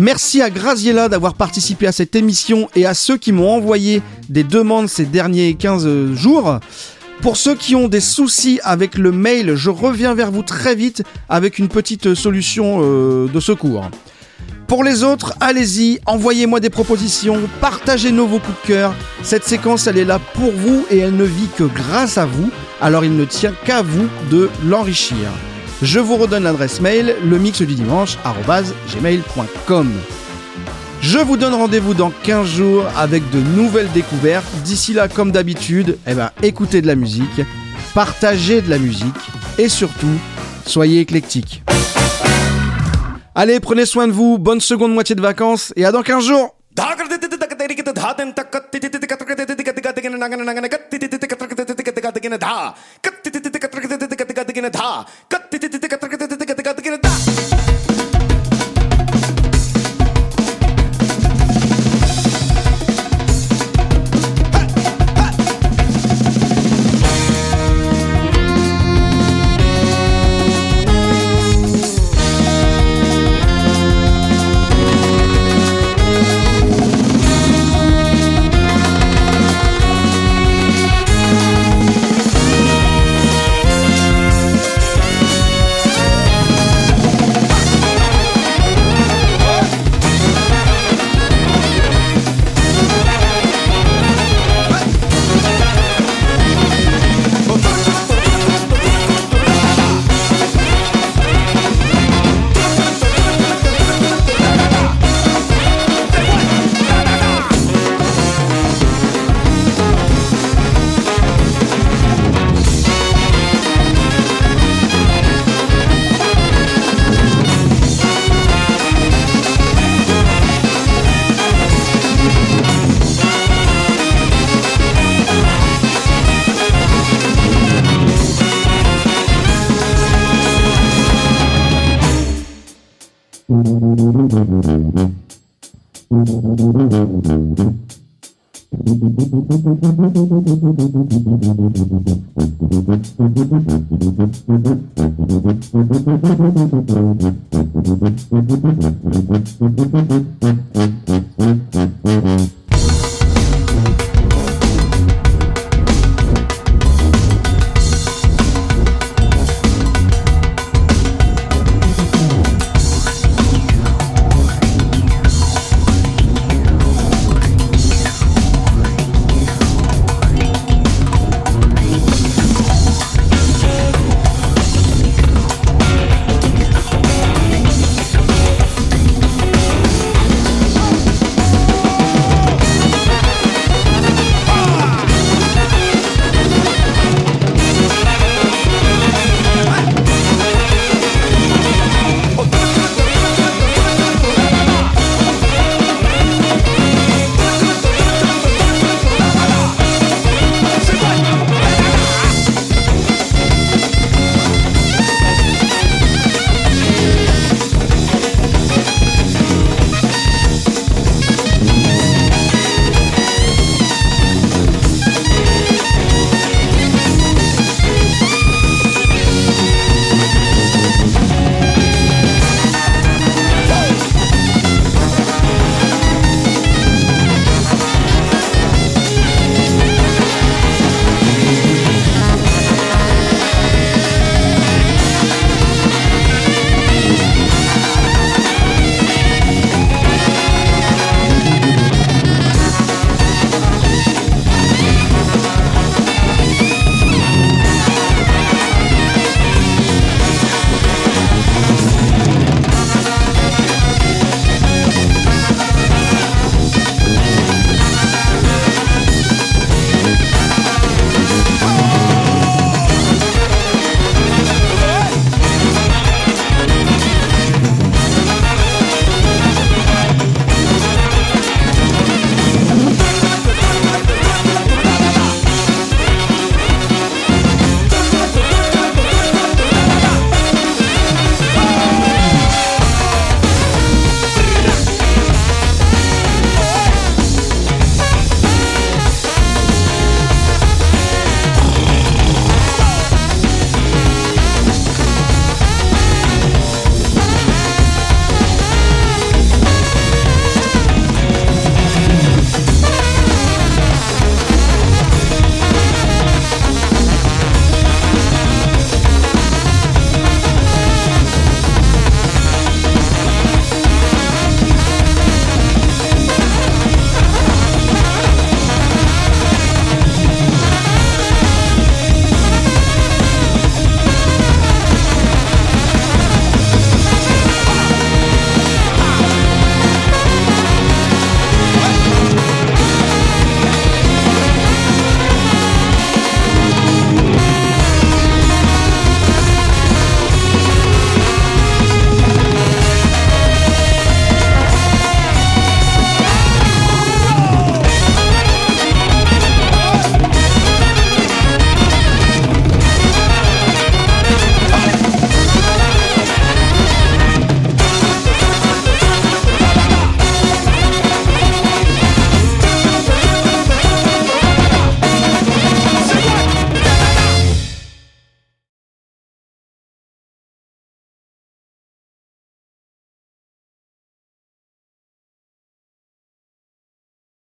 Merci 0.00 0.40
à 0.42 0.48
Graziella 0.48 1.08
d'avoir 1.08 1.34
participé 1.34 1.88
à 1.88 1.92
cette 1.92 2.14
émission 2.14 2.68
et 2.76 2.86
à 2.86 2.94
ceux 2.94 3.16
qui 3.16 3.32
m'ont 3.32 3.50
envoyé 3.50 4.00
des 4.28 4.44
demandes 4.44 4.88
ces 4.88 5.04
derniers 5.04 5.54
15 5.54 6.14
jours. 6.14 6.60
Pour 7.20 7.36
ceux 7.36 7.56
qui 7.56 7.74
ont 7.74 7.88
des 7.88 8.00
soucis 8.00 8.60
avec 8.62 8.96
le 8.96 9.10
mail, 9.10 9.56
je 9.56 9.70
reviens 9.70 10.14
vers 10.14 10.30
vous 10.30 10.44
très 10.44 10.76
vite 10.76 11.02
avec 11.28 11.58
une 11.58 11.66
petite 11.66 12.14
solution 12.14 12.78
euh, 12.80 13.26
de 13.26 13.40
secours. 13.40 13.90
Pour 14.68 14.84
les 14.84 15.02
autres, 15.02 15.34
allez-y, 15.40 15.98
envoyez-moi 16.06 16.60
des 16.60 16.70
propositions, 16.70 17.40
partagez-nous 17.60 18.28
vos 18.28 18.38
coups 18.38 18.60
de 18.62 18.68
cœur. 18.68 18.94
Cette 19.24 19.44
séquence, 19.44 19.88
elle 19.88 19.98
est 19.98 20.04
là 20.04 20.20
pour 20.34 20.52
vous 20.52 20.86
et 20.92 20.98
elle 20.98 21.16
ne 21.16 21.24
vit 21.24 21.48
que 21.56 21.64
grâce 21.64 22.18
à 22.18 22.24
vous, 22.24 22.50
alors 22.80 23.04
il 23.04 23.16
ne 23.16 23.24
tient 23.24 23.54
qu'à 23.64 23.82
vous 23.82 24.06
de 24.30 24.48
l'enrichir. 24.64 25.16
Je 25.82 26.00
vous 26.00 26.16
redonne 26.16 26.42
l'adresse 26.42 26.80
mail, 26.80 27.14
le 27.24 27.38
mix 27.38 27.62
du 27.62 27.74
dimanche, 27.74 28.18
gmail.com. 28.92 29.92
Je 31.00 31.18
vous 31.18 31.36
donne 31.36 31.54
rendez-vous 31.54 31.94
dans 31.94 32.10
15 32.10 32.46
jours 32.46 32.84
avec 32.96 33.22
de 33.30 33.38
nouvelles 33.38 33.90
découvertes. 33.92 34.44
D'ici 34.64 34.92
là, 34.92 35.06
comme 35.06 35.30
d'habitude, 35.30 35.96
eh 36.08 36.14
ben, 36.14 36.30
écoutez 36.42 36.82
de 36.82 36.88
la 36.88 36.96
musique, 36.96 37.42
partagez 37.94 38.60
de 38.60 38.68
la 38.68 38.78
musique 38.78 39.14
et 39.56 39.68
surtout, 39.68 40.18
soyez 40.66 40.98
éclectiques. 40.98 41.62
Allez, 43.36 43.60
prenez 43.60 43.86
soin 43.86 44.08
de 44.08 44.12
vous, 44.12 44.36
bonne 44.36 44.60
seconde 44.60 44.92
moitié 44.92 45.14
de 45.14 45.20
vacances 45.20 45.72
et 45.76 45.84
à 45.84 45.92
dans 45.92 46.02
15 46.02 46.24
jours 46.24 46.57
धाकर 46.78 47.06
देते 47.08 47.92
धा 47.92 48.12
दिन 48.12 48.30
तक 48.32 48.50
कत्ति 48.54 48.78
तिति 48.78 49.06
कत 49.06 49.22
कत 49.22 49.40
तिति 49.40 49.64
धा 52.38 52.52
कत्ति 53.04 53.30
तिति 53.30 53.58
कत 53.58 53.74
कत 53.74 54.50
धा 54.70 54.90
कत्ति 55.32 55.58
तिति 55.58 55.88